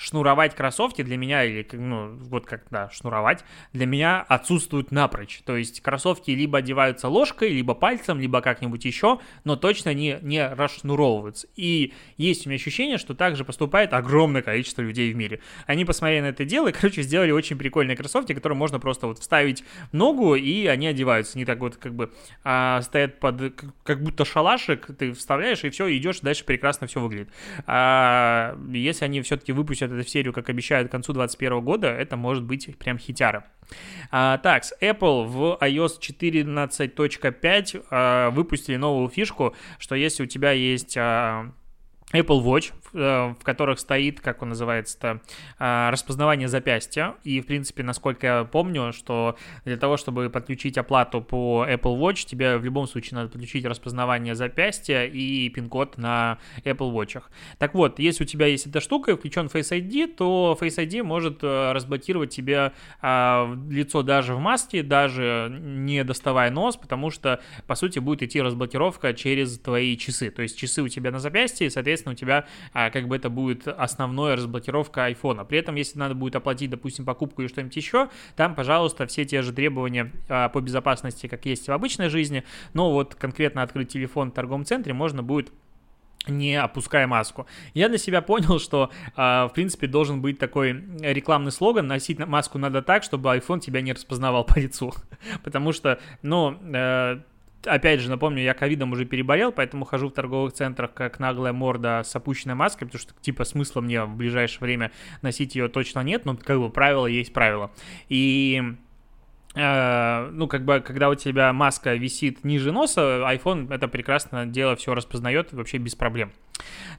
шнуровать 0.00 0.54
кроссовки 0.54 1.02
для 1.02 1.18
меня, 1.18 1.44
или, 1.44 1.66
ну, 1.72 2.16
вот 2.16 2.46
как, 2.46 2.64
да, 2.70 2.88
шнуровать, 2.90 3.44
для 3.74 3.84
меня 3.84 4.22
отсутствуют 4.22 4.90
напрочь. 4.92 5.42
То 5.44 5.56
есть 5.56 5.82
кроссовки 5.82 6.30
либо 6.30 6.58
одеваются 6.58 7.08
ложкой, 7.08 7.50
либо 7.50 7.74
пальцем, 7.74 8.18
либо 8.18 8.40
как-нибудь 8.40 8.82
еще, 8.86 9.20
но 9.44 9.56
точно 9.56 9.92
не, 9.92 10.18
не 10.22 10.46
расшнуровываются. 10.48 11.48
И 11.54 11.92
есть 12.16 12.46
у 12.46 12.48
меня 12.48 12.56
ощущение, 12.56 12.96
что 12.96 13.14
также 13.14 13.44
поступает 13.44 13.92
огромное 13.92 14.40
количество 14.40 14.80
людей 14.80 15.12
в 15.12 15.16
мире. 15.16 15.40
Они 15.66 15.84
посмотрели 15.84 16.22
на 16.22 16.28
это 16.28 16.46
дело 16.46 16.68
и, 16.68 16.72
короче, 16.72 17.02
сделали 17.02 17.30
очень 17.30 17.58
прикольные 17.58 17.96
кроссовки, 17.96 18.32
которые 18.32 18.56
можно 18.56 18.80
просто 18.80 19.06
вот 19.06 19.18
вставить 19.18 19.64
ногу, 19.92 20.34
и 20.34 20.66
они 20.66 20.86
одеваются. 20.86 21.36
Не 21.36 21.44
так 21.44 21.58
вот 21.58 21.76
как 21.76 21.94
бы 21.94 22.10
а, 22.42 22.80
стоят 22.80 23.20
под, 23.20 23.54
как 23.82 24.02
будто 24.02 24.24
шалашик, 24.24 24.86
ты 24.96 25.12
вставляешь, 25.12 25.62
и 25.62 25.68
все, 25.68 25.94
идешь, 25.94 26.20
дальше 26.20 26.46
прекрасно 26.46 26.86
все 26.86 27.00
выглядит. 27.00 27.28
А, 27.66 28.58
если 28.72 29.04
они 29.04 29.20
все-таки 29.20 29.52
выпустят 29.52 29.89
это 29.90 30.02
в 30.02 30.08
серию, 30.10 30.32
как 30.32 30.48
обещают, 30.48 30.88
к 30.88 30.90
концу 30.90 31.12
2021 31.12 31.60
года, 31.64 31.88
это 31.88 32.16
может 32.16 32.44
быть 32.44 32.76
прям 32.78 32.98
хитяра. 32.98 33.44
А, 34.10 34.38
так, 34.38 34.64
Apple 34.80 35.24
в 35.24 35.58
iOS 35.60 36.00
14.5 36.00 37.84
а, 37.90 38.30
выпустили 38.30 38.76
новую 38.76 39.08
фишку, 39.08 39.54
что 39.78 39.94
если 39.94 40.24
у 40.24 40.26
тебя 40.26 40.52
есть... 40.52 40.96
А, 40.96 41.52
Apple 42.12 42.42
Watch, 42.42 42.72
в 42.92 43.38
которых 43.42 43.78
стоит, 43.78 44.20
как 44.20 44.42
он 44.42 44.50
называется-то, 44.50 45.20
распознавание 45.58 46.48
запястья. 46.48 47.14
И, 47.24 47.40
в 47.40 47.46
принципе, 47.46 47.82
насколько 47.82 48.26
я 48.26 48.44
помню, 48.44 48.92
что 48.92 49.36
для 49.64 49.76
того, 49.76 49.96
чтобы 49.96 50.30
подключить 50.30 50.78
оплату 50.78 51.20
по 51.20 51.66
Apple 51.68 51.98
Watch, 51.98 52.26
тебе 52.26 52.56
в 52.56 52.64
любом 52.64 52.86
случае 52.86 53.16
надо 53.16 53.30
подключить 53.30 53.64
распознавание 53.64 54.34
запястья 54.34 55.04
и 55.04 55.48
пин-код 55.48 55.98
на 55.98 56.38
Apple 56.64 56.92
Watch. 56.92 57.22
Так 57.58 57.74
вот, 57.74 57.98
если 57.98 58.24
у 58.24 58.26
тебя 58.26 58.46
есть 58.46 58.66
эта 58.66 58.80
штука 58.80 59.12
и 59.12 59.16
включен 59.16 59.46
Face 59.46 59.70
ID, 59.70 60.14
то 60.14 60.58
Face 60.60 60.76
ID 60.76 61.02
может 61.02 61.42
разблокировать 61.42 62.30
тебе 62.30 62.72
лицо 63.02 64.02
даже 64.02 64.34
в 64.34 64.40
маске, 64.40 64.82
даже 64.82 65.48
не 65.50 66.04
доставая 66.04 66.50
нос, 66.50 66.76
потому 66.76 67.10
что, 67.10 67.40
по 67.66 67.74
сути, 67.74 67.98
будет 67.98 68.22
идти 68.22 68.40
разблокировка 68.40 69.14
через 69.14 69.58
твои 69.58 69.96
часы. 69.96 70.30
То 70.30 70.42
есть 70.42 70.58
часы 70.58 70.82
у 70.82 70.88
тебя 70.88 71.10
на 71.10 71.18
запястье, 71.18 71.66
и, 71.66 71.70
соответственно, 71.70 72.12
у 72.12 72.16
тебя 72.16 72.46
как 72.88 73.06
бы 73.06 73.16
это 73.16 73.28
будет 73.28 73.68
основная 73.68 74.36
разблокировка 74.36 75.04
айфона. 75.04 75.44
При 75.44 75.58
этом, 75.58 75.74
если 75.74 75.98
надо 75.98 76.14
будет 76.14 76.36
оплатить, 76.36 76.70
допустим, 76.70 77.04
покупку 77.04 77.42
или 77.42 77.48
что-нибудь 77.48 77.76
еще, 77.76 78.08
там, 78.36 78.54
пожалуйста, 78.54 79.06
все 79.06 79.26
те 79.26 79.42
же 79.42 79.52
требования 79.52 80.10
а, 80.28 80.48
по 80.48 80.62
безопасности, 80.62 81.26
как 81.26 81.44
есть 81.44 81.68
в 81.68 81.72
обычной 81.72 82.08
жизни, 82.08 82.44
но 82.72 82.90
вот 82.90 83.14
конкретно 83.14 83.62
открыть 83.62 83.92
телефон 83.92 84.30
в 84.30 84.34
торговом 84.34 84.64
центре 84.64 84.94
можно 84.94 85.22
будет 85.22 85.52
не 86.26 86.56
опуская 86.56 87.06
маску. 87.06 87.46
Я 87.74 87.88
для 87.88 87.98
себя 87.98 88.20
понял, 88.20 88.58
что, 88.58 88.90
э, 89.16 89.20
в 89.20 89.50
принципе, 89.54 89.86
должен 89.86 90.20
быть 90.20 90.38
такой 90.38 90.84
рекламный 91.00 91.52
слоган, 91.52 91.86
носить 91.86 92.18
маску 92.18 92.58
надо 92.58 92.82
так, 92.82 93.02
чтобы 93.02 93.34
iPhone 93.36 93.60
тебя 93.60 93.80
не 93.80 93.92
распознавал 93.92 94.44
по 94.44 94.58
лицу. 94.58 94.92
Потому 95.44 95.72
что, 95.72 95.98
ну, 96.22 96.58
э, 96.62 97.20
опять 97.64 98.00
же, 98.00 98.10
напомню, 98.10 98.42
я 98.42 98.54
ковидом 98.54 98.92
уже 98.92 99.04
переболел, 99.04 99.52
поэтому 99.52 99.84
хожу 99.84 100.08
в 100.08 100.12
торговых 100.12 100.52
центрах 100.52 100.92
как 100.94 101.18
наглая 101.18 101.52
морда 101.52 102.02
с 102.04 102.14
опущенной 102.14 102.54
маской, 102.54 102.84
потому 102.86 103.00
что, 103.00 103.14
типа, 103.20 103.44
смысла 103.44 103.80
мне 103.80 104.04
в 104.04 104.16
ближайшее 104.16 104.60
время 104.60 104.92
носить 105.22 105.54
ее 105.54 105.68
точно 105.68 106.00
нет, 106.00 106.24
но, 106.24 106.36
как 106.36 106.58
бы, 106.58 106.70
правило 106.70 107.06
есть 107.06 107.32
правило. 107.32 107.70
И 108.08 108.76
Э, 109.54 110.28
ну, 110.32 110.46
как 110.46 110.64
бы, 110.64 110.80
когда 110.80 111.08
у 111.08 111.14
тебя 111.14 111.52
маска 111.52 111.94
висит 111.94 112.44
ниже 112.44 112.70
носа, 112.70 113.24
iPhone 113.32 113.72
это 113.72 113.88
прекрасно 113.88 114.46
дело 114.46 114.76
все 114.76 114.94
распознает 114.94 115.52
вообще 115.52 115.78
без 115.78 115.94
проблем. 115.94 116.32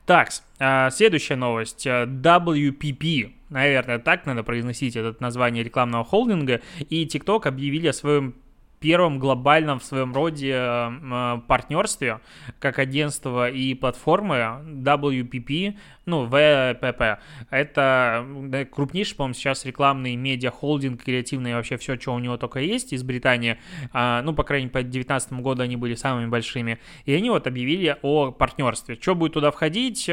Так, 0.06 0.30
э, 0.60 0.90
следующая 0.92 1.38
новость. 1.38 1.88
WPP, 1.88 3.32
наверное, 3.50 4.00
так 4.00 4.26
надо 4.26 4.44
произносить 4.44 4.96
это 4.96 5.16
название 5.22 5.64
рекламного 5.64 6.04
холдинга, 6.04 6.62
и 6.90 7.06
TikTok 7.06 7.48
объявили 7.48 7.88
о 7.88 7.94
своем 7.94 8.36
первом 8.82 9.20
глобальном 9.20 9.80
в 9.80 9.84
своем 9.86 10.14
роде 10.14 10.56
э, 10.56 11.42
партнерстве, 11.48 12.20
как 12.60 12.80
агентство 12.80 13.50
и 13.50 13.76
платформы 13.76 14.36
WPP, 14.66 15.78
ну, 16.08 16.26
VPP. 16.26 17.20
Это 17.52 18.26
крупнейший, 18.72 19.16
по-моему, 19.16 19.36
сейчас 19.36 19.66
рекламный 19.66 20.16
медиа-холдинг, 20.16 21.04
креативный, 21.04 21.54
вообще 21.54 21.78
все, 21.78 21.98
что 22.00 22.14
у 22.14 22.20
него 22.20 22.38
только 22.38 22.60
есть 22.60 22.92
из 22.92 23.04
Британии. 23.04 23.60
А, 23.94 24.24
ну, 24.24 24.34
по 24.34 24.44
крайней 24.44 24.66
мере, 24.66 24.74
по 24.74 24.82
2019 24.82 25.34
году 25.34 25.62
они 25.62 25.76
были 25.76 25.94
самыми 25.94 26.28
большими. 26.28 26.80
И 27.06 27.14
они 27.14 27.30
вот 27.30 27.46
объявили 27.46 27.98
о 28.02 28.32
партнерстве. 28.32 28.98
Что 29.00 29.14
будет 29.14 29.34
туда 29.34 29.52
входить? 29.52 30.10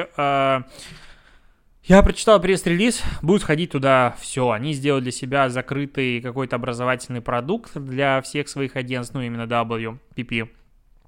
Я 1.89 2.03
прочитал 2.03 2.39
пресс-релиз, 2.39 3.03
будет 3.23 3.43
ходить 3.43 3.71
туда 3.71 4.15
все. 4.21 4.51
Они 4.51 4.75
сделали 4.75 5.05
для 5.05 5.11
себя 5.11 5.49
закрытый 5.49 6.21
какой-то 6.21 6.57
образовательный 6.57 7.23
продукт 7.23 7.75
для 7.79 8.21
всех 8.21 8.51
своих 8.51 8.77
агентств, 8.77 9.15
ну 9.15 9.23
именно 9.23 9.47
WPP. 9.47 10.51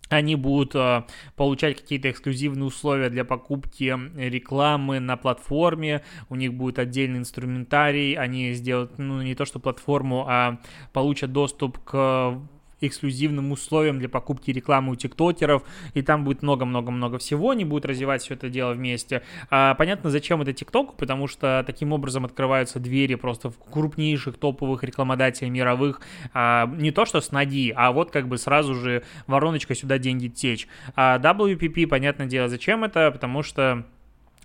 Они 0.08 0.36
будут 0.36 0.74
э, 0.74 1.04
получать 1.36 1.82
какие-то 1.82 2.10
эксклюзивные 2.10 2.64
условия 2.64 3.10
для 3.10 3.26
покупки 3.26 3.94
рекламы 4.16 5.00
на 5.00 5.18
платформе. 5.18 6.02
У 6.30 6.34
них 6.34 6.54
будет 6.54 6.78
отдельный 6.78 7.18
инструментарий. 7.18 8.14
Они 8.14 8.54
сделают, 8.54 8.96
ну, 8.96 9.20
не 9.20 9.34
то 9.34 9.44
что 9.44 9.58
платформу, 9.58 10.24
а 10.30 10.60
получат 10.94 11.30
доступ 11.30 11.78
к 11.84 12.40
эксклюзивным 12.80 13.52
условиям 13.52 13.98
для 13.98 14.08
покупки 14.08 14.50
рекламы 14.50 14.92
у 14.92 14.96
тиктокеров, 14.96 15.62
и 15.94 16.02
там 16.02 16.24
будет 16.24 16.42
много-много-много 16.42 17.18
всего, 17.18 17.50
они 17.50 17.64
будут 17.64 17.86
развивать 17.86 18.22
все 18.22 18.34
это 18.34 18.48
дело 18.48 18.72
вместе. 18.72 19.22
А, 19.50 19.74
понятно, 19.74 20.10
зачем 20.10 20.42
это 20.42 20.52
тиктоку, 20.52 20.94
потому 20.96 21.26
что 21.26 21.62
таким 21.66 21.92
образом 21.92 22.24
открываются 22.24 22.80
двери 22.80 23.14
просто 23.14 23.50
в 23.50 23.58
крупнейших 23.58 24.38
топовых 24.38 24.84
рекламодателей 24.84 25.50
мировых, 25.50 26.00
а, 26.32 26.66
не 26.66 26.90
то 26.90 27.04
что 27.04 27.20
с 27.20 27.30
ноги, 27.32 27.72
а 27.76 27.92
вот 27.92 28.10
как 28.10 28.28
бы 28.28 28.38
сразу 28.38 28.74
же 28.74 29.04
вороночка 29.26 29.74
сюда 29.74 29.98
деньги 29.98 30.28
течь. 30.28 30.68
А 30.96 31.18
WPP, 31.18 31.86
понятное 31.86 32.26
дело, 32.26 32.48
зачем 32.48 32.84
это, 32.84 33.10
потому 33.10 33.42
что 33.42 33.84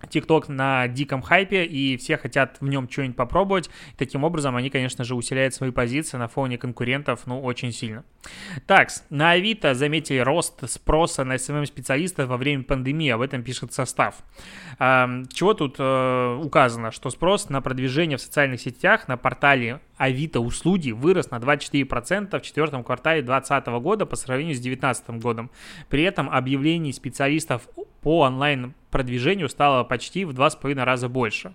TikTok 0.02 0.50
на 0.52 0.88
диком 0.88 1.22
хайпе, 1.22 1.64
и 1.64 1.96
все 1.96 2.16
хотят 2.16 2.58
в 2.60 2.68
нем 2.68 2.88
что-нибудь 2.88 3.16
попробовать. 3.16 3.70
Таким 3.96 4.24
образом, 4.24 4.56
они, 4.56 4.70
конечно 4.70 5.04
же, 5.04 5.14
усиляют 5.14 5.54
свои 5.54 5.70
позиции 5.70 6.16
на 6.16 6.28
фоне 6.28 6.58
конкурентов, 6.58 7.26
ну, 7.26 7.42
очень 7.42 7.72
сильно. 7.72 8.04
Так, 8.66 8.90
на 9.10 9.32
Авито 9.32 9.74
заметили 9.74 10.18
рост 10.18 10.68
спроса 10.70 11.24
на 11.24 11.34
SMM-специалистов 11.34 12.28
во 12.28 12.36
время 12.36 12.62
пандемии, 12.62 13.10
об 13.10 13.20
этом 13.20 13.42
пишет 13.42 13.72
состав. 13.72 14.16
Чего 14.78 15.54
тут 15.54 15.76
э, 15.78 16.40
указано? 16.42 16.90
Что 16.90 17.10
спрос 17.10 17.48
на 17.48 17.60
продвижение 17.60 18.18
в 18.18 18.20
социальных 18.20 18.60
сетях 18.60 19.08
на 19.08 19.16
портале 19.16 19.80
Авито 19.96 20.40
услуги 20.40 20.90
вырос 20.92 21.30
на 21.30 21.36
24% 21.36 22.38
в 22.38 22.42
четвертом 22.42 22.84
квартале 22.84 23.22
2020 23.22 23.66
года 23.82 24.06
по 24.06 24.16
сравнению 24.16 24.54
с 24.54 24.60
2019 24.60 25.22
годом. 25.22 25.50
При 25.88 26.02
этом 26.02 26.28
объявлений 26.30 26.92
специалистов 26.92 27.68
по 28.02 28.20
онлайн-продвижению 28.20 29.48
стало 29.48 29.84
почти 29.84 30.24
в 30.24 30.30
2,5 30.30 30.84
раза 30.84 31.08
больше. 31.08 31.54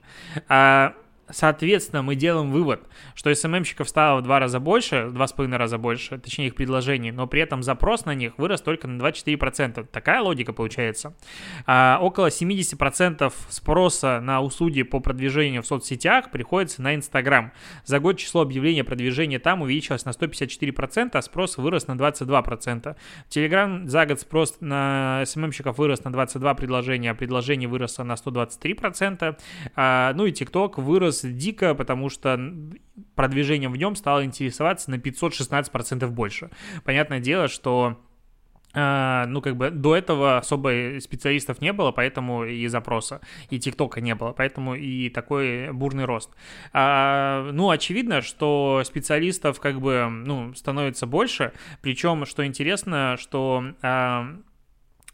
А 0.49 0.93
Соответственно, 1.31 2.01
мы 2.01 2.15
делаем 2.15 2.51
вывод, 2.51 2.81
что 3.15 3.31
SMM-щиков 3.31 3.87
стало 3.87 4.19
в 4.19 4.23
два 4.23 4.39
раза 4.39 4.59
больше, 4.59 5.05
в 5.05 5.13
два 5.13 5.27
с 5.27 5.33
половиной 5.33 5.57
раза 5.57 5.77
больше, 5.77 6.17
точнее 6.17 6.47
их 6.47 6.55
предложений, 6.55 7.11
но 7.11 7.27
при 7.27 7.41
этом 7.41 7.63
запрос 7.63 8.05
на 8.05 8.13
них 8.15 8.37
вырос 8.37 8.61
только 8.61 8.87
на 8.87 9.01
24%. 9.01 9.85
Такая 9.91 10.21
логика 10.21 10.53
получается. 10.53 11.13
А, 11.65 11.99
около 12.01 12.27
70% 12.27 13.31
спроса 13.49 14.19
на 14.21 14.41
услуги 14.41 14.83
по 14.83 14.99
продвижению 14.99 15.61
в 15.61 15.67
соцсетях 15.67 16.31
приходится 16.31 16.81
на 16.81 16.95
Instagram. 16.95 17.51
За 17.85 17.99
год 17.99 18.17
число 18.17 18.41
объявлений 18.41 18.81
о 18.81 18.85
продвижении 18.85 19.37
там 19.37 19.61
увеличилось 19.61 20.05
на 20.05 20.11
154%, 20.11 21.11
а 21.13 21.21
спрос 21.21 21.57
вырос 21.57 21.87
на 21.87 21.93
22%. 21.93 22.95
В 23.27 23.35
Telegram 23.35 23.87
за 23.87 24.05
год 24.05 24.19
спрос 24.19 24.57
на 24.59 25.21
SMM-щиков 25.23 25.77
вырос 25.77 26.03
на 26.03 26.11
22 26.11 26.53
предложения, 26.55 27.11
а 27.11 27.15
предложений 27.15 27.67
выросло 27.67 28.03
на 28.03 28.13
123%. 28.13 29.37
А, 29.75 30.13
ну 30.13 30.25
и 30.25 30.31
TikTok 30.31 30.81
вырос 30.81 31.20
дико, 31.29 31.75
потому 31.75 32.09
что 32.09 32.39
продвижением 33.15 33.71
в 33.71 33.77
нем 33.77 33.95
стало 33.95 34.25
интересоваться 34.25 34.91
на 34.91 34.95
516% 34.95 36.07
больше. 36.07 36.49
Понятное 36.83 37.19
дело, 37.19 37.47
что 37.47 37.97
Uh, 38.73 39.25
ну, 39.25 39.41
как 39.41 39.57
бы 39.57 39.69
до 39.69 39.97
этого 39.97 40.37
особо 40.37 40.97
специалистов 41.01 41.59
не 41.59 41.73
было, 41.73 41.91
поэтому 41.91 42.45
и 42.45 42.67
запроса, 42.67 43.19
и 43.49 43.59
ТикТока 43.59 43.99
не 43.99 44.15
было, 44.15 44.31
поэтому 44.31 44.75
и 44.75 45.09
такой 45.09 45.73
бурный 45.73 46.05
рост. 46.05 46.29
Uh, 46.73 47.51
ну, 47.51 47.69
очевидно, 47.69 48.21
что 48.21 48.81
специалистов 48.85 49.59
как 49.59 49.81
бы, 49.81 50.07
ну, 50.09 50.53
становится 50.53 51.05
больше, 51.05 51.51
причем, 51.81 52.25
что 52.25 52.45
интересно, 52.45 53.17
что 53.19 53.73
uh, 53.81 54.41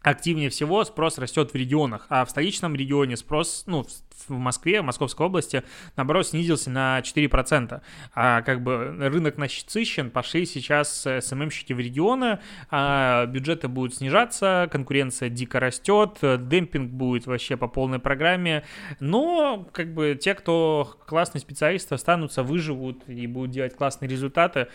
активнее 0.10 0.50
всего 0.50 0.84
спрос 0.84 1.18
растет 1.18 1.52
в 1.52 1.56
регионах, 1.56 2.06
а 2.10 2.26
в 2.26 2.30
столичном 2.30 2.76
регионе 2.76 3.18
спрос, 3.18 3.64
ну, 3.68 3.86
в 4.28 4.32
Москве, 4.32 4.82
в 4.82 4.86
Московской 4.86 5.26
области, 5.26 5.64
наоборот, 5.96 6.28
снизился 6.28 6.70
на 6.70 7.00
4%. 7.00 7.82
А 8.14 8.42
как 8.42 8.64
бы 8.64 8.96
рынок 9.00 9.38
насыщен, 9.38 10.10
пошли 10.10 10.46
сейчас 10.46 11.08
СММщики 11.22 11.74
в 11.74 11.80
регионы, 11.80 12.40
а 12.70 13.26
бюджеты 13.26 13.68
будут 13.68 13.96
снижаться, 13.96 14.68
конкуренция 14.72 15.30
дико 15.30 15.60
растет, 15.60 16.20
демпинг 16.22 16.92
будет 16.92 17.28
вообще 17.28 17.58
по 17.58 17.68
полной 17.68 18.00
программе, 18.00 18.64
но 19.00 19.68
как 19.72 19.94
бы 19.94 20.18
те, 20.20 20.34
кто 20.34 20.98
классные 21.06 21.42
специалисты, 21.42 21.96
останутся, 21.96 22.44
выживут 22.44 23.08
и 23.08 23.28
будут 23.28 23.52
делать 23.52 23.76
классные 23.76 24.10
результаты, 24.10 24.68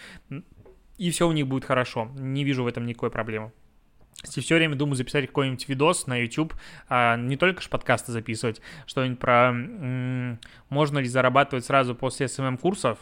и 0.98 1.10
все 1.10 1.26
у 1.26 1.32
них 1.32 1.46
будет 1.46 1.64
хорошо. 1.64 2.10
Не 2.16 2.44
вижу 2.44 2.64
в 2.64 2.66
этом 2.66 2.86
никакой 2.86 3.10
проблемы. 3.10 3.52
Если 4.24 4.40
все 4.40 4.54
время 4.56 4.76
думаю 4.76 4.94
записать 4.94 5.26
какой-нибудь 5.26 5.68
видос 5.68 6.06
на 6.06 6.16
YouTube, 6.16 6.54
а 6.88 7.16
не 7.16 7.36
только 7.36 7.60
ж 7.60 7.68
подкасты 7.68 8.12
записывать, 8.12 8.60
что-нибудь 8.86 9.18
про 9.18 9.48
м- 9.48 10.38
можно 10.68 10.98
ли 11.00 11.08
зарабатывать 11.08 11.64
сразу 11.64 11.94
после 11.94 12.26
SMM-курсов, 12.26 12.98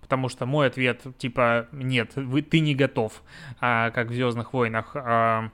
потому 0.00 0.28
что 0.28 0.46
мой 0.46 0.66
ответ 0.66 1.02
типа 1.18 1.68
нет, 1.72 2.16
вы, 2.16 2.42
ты 2.42 2.60
не 2.60 2.74
готов, 2.74 3.22
а, 3.60 3.90
как 3.90 4.08
в 4.08 4.14
Звездных 4.14 4.52
войнах. 4.52 4.90
А, 4.96 5.50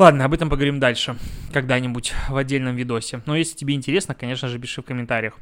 Ладно, 0.00 0.24
об 0.24 0.32
этом 0.32 0.48
поговорим 0.48 0.80
дальше, 0.80 1.16
когда-нибудь 1.52 2.14
в 2.30 2.36
отдельном 2.38 2.74
видосе. 2.74 3.20
Но 3.26 3.36
если 3.36 3.54
тебе 3.54 3.74
интересно, 3.74 4.14
конечно 4.14 4.48
же, 4.48 4.58
пиши 4.58 4.80
в 4.80 4.84
комментариях. 4.86 5.36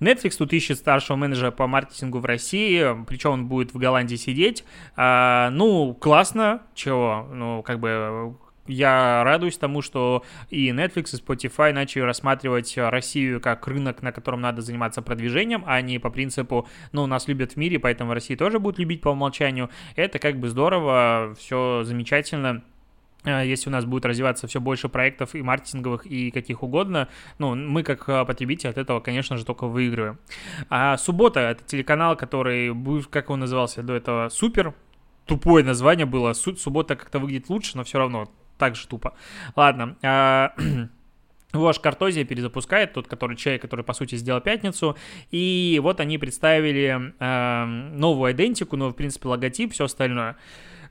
Netflix 0.00 0.36
тут 0.36 0.52
ищет 0.52 0.76
старшего 0.76 1.16
менеджера 1.16 1.50
по 1.50 1.66
маркетингу 1.66 2.18
в 2.18 2.26
России, 2.26 2.84
причем 3.06 3.30
он 3.30 3.46
будет 3.46 3.72
в 3.72 3.78
Голландии 3.78 4.16
сидеть. 4.16 4.66
А, 4.96 5.48
ну, 5.52 5.94
классно, 5.94 6.60
чего, 6.74 7.26
ну, 7.32 7.62
как 7.62 7.80
бы 7.80 8.36
я 8.66 9.24
радуюсь 9.24 9.56
тому, 9.56 9.80
что 9.80 10.22
и 10.50 10.68
Netflix, 10.68 11.14
и 11.14 11.18
Spotify 11.18 11.72
начали 11.72 12.02
рассматривать 12.02 12.74
Россию 12.76 13.40
как 13.40 13.66
рынок, 13.66 14.02
на 14.02 14.12
котором 14.12 14.42
надо 14.42 14.60
заниматься 14.60 15.00
продвижением, 15.00 15.64
а 15.66 15.80
не 15.80 15.98
по 15.98 16.10
принципу, 16.10 16.68
ну, 16.92 17.06
нас 17.06 17.28
любят 17.28 17.52
в 17.52 17.56
мире, 17.56 17.78
поэтому 17.78 18.10
в 18.10 18.12
России 18.12 18.34
тоже 18.34 18.58
будут 18.58 18.78
любить 18.78 19.00
по 19.00 19.08
умолчанию. 19.08 19.70
Это 19.96 20.18
как 20.18 20.38
бы 20.38 20.50
здорово, 20.50 21.34
все 21.38 21.82
замечательно 21.84 22.62
если 23.24 23.68
у 23.68 23.72
нас 23.72 23.84
будет 23.84 24.04
развиваться 24.04 24.46
все 24.46 24.60
больше 24.60 24.88
проектов 24.88 25.34
и 25.34 25.42
маркетинговых, 25.42 26.06
и 26.06 26.30
каких 26.30 26.62
угодно, 26.62 27.08
ну, 27.38 27.54
мы 27.54 27.82
как 27.82 28.08
а, 28.08 28.24
потребители 28.24 28.68
от 28.68 28.78
этого, 28.78 29.00
конечно 29.00 29.36
же, 29.36 29.44
только 29.44 29.66
выигрываем. 29.66 30.18
А 30.68 30.96
суббота— 30.96 31.40
это 31.40 31.62
телеканал, 31.64 32.16
который, 32.16 32.74
как 33.10 33.30
он 33.30 33.40
назывался 33.40 33.82
до 33.82 33.94
этого, 33.94 34.28
Супер, 34.28 34.74
тупое 35.26 35.64
название 35.64 36.06
было, 36.06 36.32
суббота 36.32 36.96
как-то 36.96 37.18
выглядит 37.20 37.48
лучше, 37.48 37.76
но 37.76 37.84
все 37.84 37.98
равно 37.98 38.28
так 38.58 38.74
же 38.74 38.86
тупо. 38.88 39.14
Ладно, 39.54 39.96
а, 40.02 40.54
Вош 41.52 41.78
Картозия 41.80 42.24
перезапускает, 42.24 42.94
тот, 42.94 43.06
который 43.06 43.36
человек, 43.36 43.62
который, 43.62 43.84
по 43.84 43.92
сути, 43.92 44.14
сделал 44.14 44.40
пятницу. 44.40 44.96
И 45.30 45.78
вот 45.82 46.00
они 46.00 46.16
представили 46.18 47.12
э, 47.18 47.64
новую 47.64 48.32
идентику, 48.32 48.76
новый, 48.76 48.92
в 48.92 48.96
принципе, 48.96 49.28
логотип, 49.28 49.72
все 49.72 49.84
остальное. 49.84 50.36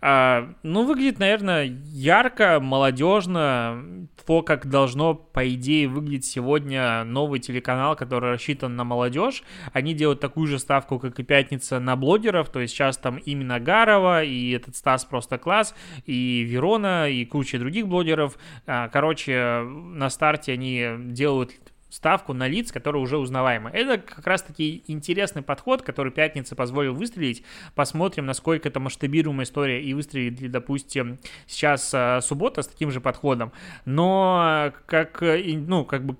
А, 0.03 0.55
ну, 0.63 0.83
выглядит, 0.85 1.19
наверное, 1.19 1.63
ярко, 1.85 2.59
молодежно. 2.59 4.07
То, 4.25 4.41
как 4.41 4.67
должно, 4.67 5.13
по 5.13 5.47
идее, 5.53 5.87
выглядеть 5.87 6.25
сегодня 6.25 7.03
новый 7.03 7.39
телеканал, 7.39 7.95
который 7.95 8.31
рассчитан 8.31 8.75
на 8.75 8.83
молодежь. 8.83 9.43
Они 9.73 9.93
делают 9.93 10.19
такую 10.19 10.47
же 10.47 10.57
ставку, 10.57 10.99
как 10.99 11.19
и 11.19 11.23
«Пятница» 11.23 11.79
на 11.79 11.95
блогеров. 11.95 12.49
То 12.49 12.61
есть 12.61 12.73
сейчас 12.73 12.97
там 12.97 13.17
именно 13.17 13.59
Гарова, 13.59 14.23
и 14.23 14.51
этот 14.51 14.75
Стас 14.75 15.05
просто 15.05 15.37
класс, 15.37 15.75
и 16.05 16.41
Верона, 16.41 17.09
и 17.09 17.25
куча 17.25 17.59
других 17.59 17.87
блогеров. 17.87 18.37
А, 18.65 18.87
короче, 18.89 19.61
на 19.63 20.09
старте 20.09 20.53
они 20.53 20.87
делают 20.97 21.51
ставку 21.91 22.33
на 22.33 22.47
лиц, 22.47 22.71
которые 22.71 23.03
уже 23.03 23.17
узнаваемы. 23.17 23.69
Это 23.69 23.99
как 23.99 24.25
раз-таки 24.25 24.83
интересный 24.87 25.43
подход, 25.43 25.83
который 25.83 26.11
Пятница 26.11 26.55
позволил 26.55 26.95
выстрелить. 26.95 27.43
Посмотрим, 27.75 28.25
насколько 28.25 28.69
это 28.69 28.79
масштабируемая 28.79 29.45
история 29.45 29.83
и 29.83 29.93
выстрелит 29.93 30.39
ли, 30.39 30.47
допустим, 30.47 31.19
сейчас 31.45 31.91
а, 31.93 32.21
суббота 32.21 32.63
с 32.63 32.67
таким 32.67 32.91
же 32.91 33.01
подходом. 33.01 33.51
Но 33.85 34.73
как, 34.87 35.21
ну, 35.21 35.85
как 35.85 36.05
бы 36.05 36.17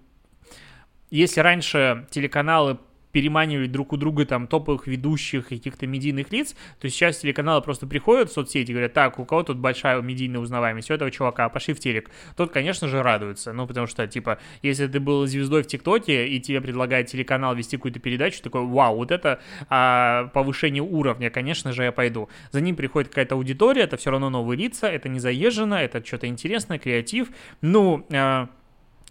если 1.10 1.42
раньше 1.42 2.08
телеканалы 2.10 2.78
переманивали 3.12 3.68
друг 3.68 3.94
у 3.94 3.98
друга 3.98 4.26
там 4.26 4.48
топовых 4.48 4.88
ведущих 4.88 5.48
каких-то 5.48 5.88
медийных 5.88 6.32
лиц, 6.32 6.56
то 6.80 6.90
сейчас 6.90 7.18
телеканалы 7.18 7.62
просто 7.62 7.88
приходят 7.88 8.30
в 8.30 8.34
соцсети 8.34 8.72
и 8.72 8.74
говорят, 8.74 8.94
так, 8.94 9.20
у 9.20 9.26
кого 9.26 9.44
тут 9.44 9.58
большая 9.58 10.02
медийная 10.02 10.40
узнаваемость, 10.40 10.92
у 10.92 10.94
этого 10.94 11.12
чувака, 11.12 11.50
пошли 11.50 11.74
в 11.74 11.80
телек. 11.80 12.10
Тот, 12.36 12.52
конечно 12.52 12.88
же, 12.88 13.04
радуется, 13.04 13.54
ну, 13.54 13.68
потому 13.68 13.88
что, 13.88 14.08
типа, 14.08 14.40
если 14.62 14.88
ты 14.88 15.00
был 15.00 15.26
звездой 15.28 15.64
в 15.64 15.68
ТикТоке, 15.68 16.28
и 16.28 16.40
тебе 16.40 16.62
предлагает 16.62 17.08
телеканал 17.08 17.56
вести 17.56 17.78
какую-то 17.78 18.00
передачу, 18.00 18.42
такой, 18.42 18.66
вау, 18.66 18.96
вот 18.96 19.12
это 19.12 19.40
а, 19.70 20.28
повышение 20.34 20.84
уровня, 20.84 21.30
конечно 21.30 21.74
же, 21.74 21.84
я 21.84 21.92
пойду. 21.92 22.30
За 22.52 22.62
ним 22.62 22.76
приходит 22.76 23.10
какая-то 23.10 23.36
аудитория, 23.36 23.84
это 23.84 23.98
все 23.98 24.12
равно 24.12 24.30
новые 24.30 24.58
лица, 24.58 24.88
это 24.88 25.10
не 25.10 25.20
заезжено, 25.20 25.76
это 25.76 26.06
что-то 26.06 26.28
интересное, 26.28 26.80
креатив, 26.80 27.30
ну... 27.62 28.06
А, 28.12 28.50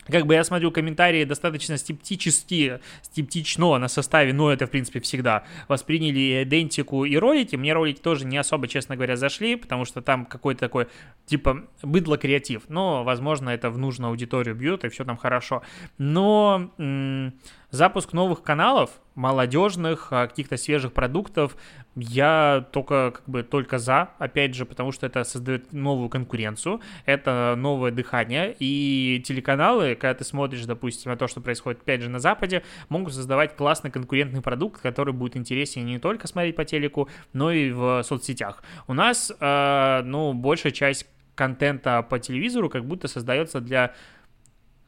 как 0.07 0.27
бы 0.27 0.35
я 0.35 0.45
смотрю 0.45 0.71
комментарии 0.71 1.25
достаточно 1.25 1.77
скептически, 1.77 2.81
скептично 3.03 3.79
на 3.79 3.89
составе, 3.89 4.33
но 4.33 4.53
это, 4.53 4.67
в 4.67 4.71
принципе, 4.71 5.01
всегда 5.01 5.45
восприняли 5.69 6.43
идентику 6.45 7.05
и 7.05 7.17
ролики. 7.17 7.57
Мне 7.57 7.73
ролики 7.73 8.01
тоже 8.01 8.27
не 8.27 8.39
особо, 8.39 8.69
честно 8.69 8.97
говоря, 8.97 9.17
зашли, 9.17 9.57
потому 9.57 9.85
что 9.85 10.03
там 10.03 10.27
какой-то 10.27 10.61
такой, 10.61 10.89
типа, 11.27 11.65
быдло-креатив. 11.83 12.63
Но, 12.69 13.05
возможно, 13.05 13.51
это 13.51 13.71
в 13.71 13.79
нужную 13.79 14.11
аудиторию 14.11 14.55
бьет, 14.55 14.85
и 14.85 14.89
все 14.89 15.05
там 15.05 15.17
хорошо. 15.17 15.63
Но... 15.99 16.71
М- 16.79 17.35
Запуск 17.71 18.13
новых 18.13 18.43
каналов, 18.43 18.91
молодежных, 19.15 20.09
а, 20.11 20.27
каких-то 20.27 20.57
свежих 20.57 20.93
продуктов, 20.93 21.57
я 21.95 22.67
только 22.73 23.13
как 23.13 23.29
бы 23.29 23.45
только 23.45 23.79
за, 23.79 24.11
опять 24.19 24.55
же, 24.55 24.67
потому 24.67 24.91
что 24.91 25.07
это 25.07 25.23
создает 25.23 25.73
новую 25.73 26.09
конкуренцию, 26.09 26.81
это 27.05 27.55
новое 27.57 27.93
дыхание, 27.93 28.57
и 28.59 29.23
телеканалы, 29.25 29.95
когда 29.95 30.15
ты 30.15 30.25
смотришь, 30.25 30.65
допустим, 30.65 31.13
на 31.13 31.17
то, 31.17 31.29
что 31.29 31.41
происходит, 31.41 31.83
опять 31.83 32.03
же, 32.03 32.09
на 32.09 32.19
Западе, 32.19 32.65
могут 32.89 33.15
создавать 33.15 33.55
классный 33.55 33.93
конкурентный 33.93 34.43
продукт, 34.43 34.81
который 34.81 35.15
будет 35.15 35.37
интереснее 35.37 35.85
не 35.87 36.01
только 36.01 36.27
смотреть 36.27 36.57
по 36.57 36.65
телеку, 36.65 37.09
но 37.33 37.53
и 37.53 37.71
в 37.71 38.03
соцсетях. 38.03 38.65
У 38.89 38.95
нас, 38.95 39.31
э, 39.39 40.03
ну, 40.05 40.33
большая 40.33 40.73
часть 40.73 41.07
контента 41.37 42.03
по 42.03 42.19
телевизору 42.19 42.69
как 42.69 42.85
будто 42.85 43.09
создается 43.09 43.61
для 43.61 43.95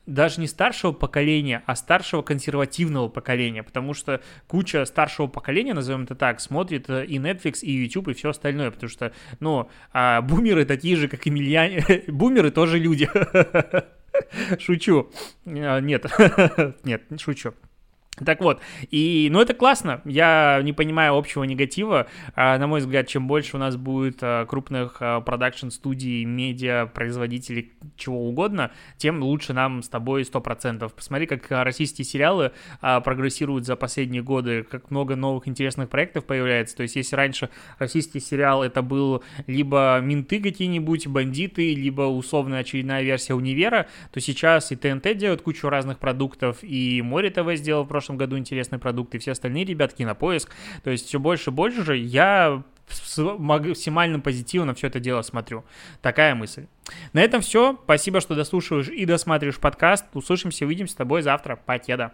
даже 0.06 0.40
не 0.40 0.46
старшего 0.46 0.92
поколения, 0.92 1.62
а 1.66 1.76
старшего 1.76 2.22
консервативного 2.22 3.08
поколения, 3.08 3.62
потому 3.62 3.94
что 3.94 4.20
куча 4.46 4.84
старшего 4.84 5.26
поколения, 5.26 5.74
назовем 5.74 6.04
это 6.04 6.14
так, 6.14 6.40
смотрит 6.40 6.88
э, 6.90 7.04
и 7.06 7.18
Netflix, 7.18 7.60
и 7.60 7.70
YouTube, 7.70 8.08
и 8.08 8.14
все 8.14 8.30
остальное, 8.30 8.70
потому 8.70 8.90
что, 8.90 9.12
ну, 9.40 9.68
а 9.92 10.20
бумеры 10.22 10.64
такие 10.64 10.96
же, 10.96 11.08
как 11.08 11.26
и 11.26 11.30
миллионеры, 11.30 12.04
бумеры 12.08 12.50
тоже 12.50 12.78
люди. 12.78 13.08
Шучу. 14.58 15.10
А, 15.46 15.80
нет, 15.80 16.06
нет, 16.84 17.02
шучу. 17.18 17.54
Так 18.18 18.42
вот, 18.42 18.60
и, 18.90 19.28
ну, 19.32 19.40
это 19.40 19.54
классно, 19.54 20.02
я 20.04 20.60
не 20.62 20.74
понимаю 20.74 21.16
общего 21.16 21.44
негатива, 21.44 22.08
а, 22.34 22.58
на 22.58 22.66
мой 22.66 22.80
взгляд, 22.80 23.08
чем 23.08 23.26
больше 23.26 23.56
у 23.56 23.58
нас 23.58 23.76
будет 23.76 24.18
а, 24.20 24.44
крупных 24.44 24.98
а, 25.00 25.22
продакшн-студий, 25.22 26.24
медиа, 26.26 26.90
производителей, 26.92 27.72
чего 27.96 28.28
угодно, 28.28 28.70
тем 28.98 29.22
лучше 29.22 29.54
нам 29.54 29.82
с 29.82 29.88
тобой 29.88 30.22
100%. 30.22 30.92
Посмотри, 30.94 31.26
как 31.26 31.46
российские 31.48 32.04
сериалы 32.04 32.52
а, 32.82 33.00
прогрессируют 33.00 33.64
за 33.64 33.76
последние 33.76 34.22
годы, 34.22 34.62
как 34.62 34.90
много 34.90 35.16
новых 35.16 35.48
интересных 35.48 35.88
проектов 35.88 36.26
появляется, 36.26 36.76
то 36.76 36.82
есть 36.82 36.96
если 36.96 37.16
раньше 37.16 37.48
российский 37.78 38.20
сериал 38.20 38.62
это 38.62 38.82
был 38.82 39.24
либо 39.46 39.98
менты 40.02 40.38
какие-нибудь, 40.40 41.06
бандиты, 41.06 41.74
либо 41.74 42.02
условная 42.02 42.60
очередная 42.60 43.02
версия 43.02 43.32
универа, 43.32 43.86
то 44.12 44.20
сейчас 44.20 44.70
и 44.70 44.76
ТНТ 44.76 45.16
делают 45.16 45.40
кучу 45.40 45.70
разных 45.70 45.98
продуктов, 45.98 46.58
и 46.60 47.00
Море 47.00 47.30
ТВ 47.30 47.54
сделал 47.54 47.84
в 47.84 47.88
прошлом 47.88 48.01
прошлом 48.02 48.16
году 48.16 48.36
интересные 48.36 48.80
продукты, 48.80 49.16
и 49.16 49.20
все 49.20 49.32
остальные 49.32 49.64
ребят, 49.64 49.94
Кинопоиск. 49.94 50.50
То 50.82 50.90
есть 50.90 51.06
все 51.06 51.20
больше 51.20 51.50
и 51.50 51.52
больше 51.52 51.94
я 51.94 52.62
позитивом 54.20 54.66
на 54.66 54.74
все 54.74 54.88
это 54.88 54.98
дело 54.98 55.22
смотрю. 55.22 55.64
Такая 56.02 56.34
мысль. 56.34 56.66
На 57.12 57.20
этом 57.20 57.40
все. 57.40 57.78
Спасибо, 57.84 58.20
что 58.20 58.34
дослушиваешь 58.34 58.88
и 58.88 59.06
досматриваешь 59.06 59.58
подкаст. 59.58 60.04
Услышимся, 60.14 60.66
увидимся 60.66 60.94
с 60.94 60.96
тобой 60.96 61.22
завтра. 61.22 61.56
Покеда. 61.56 62.12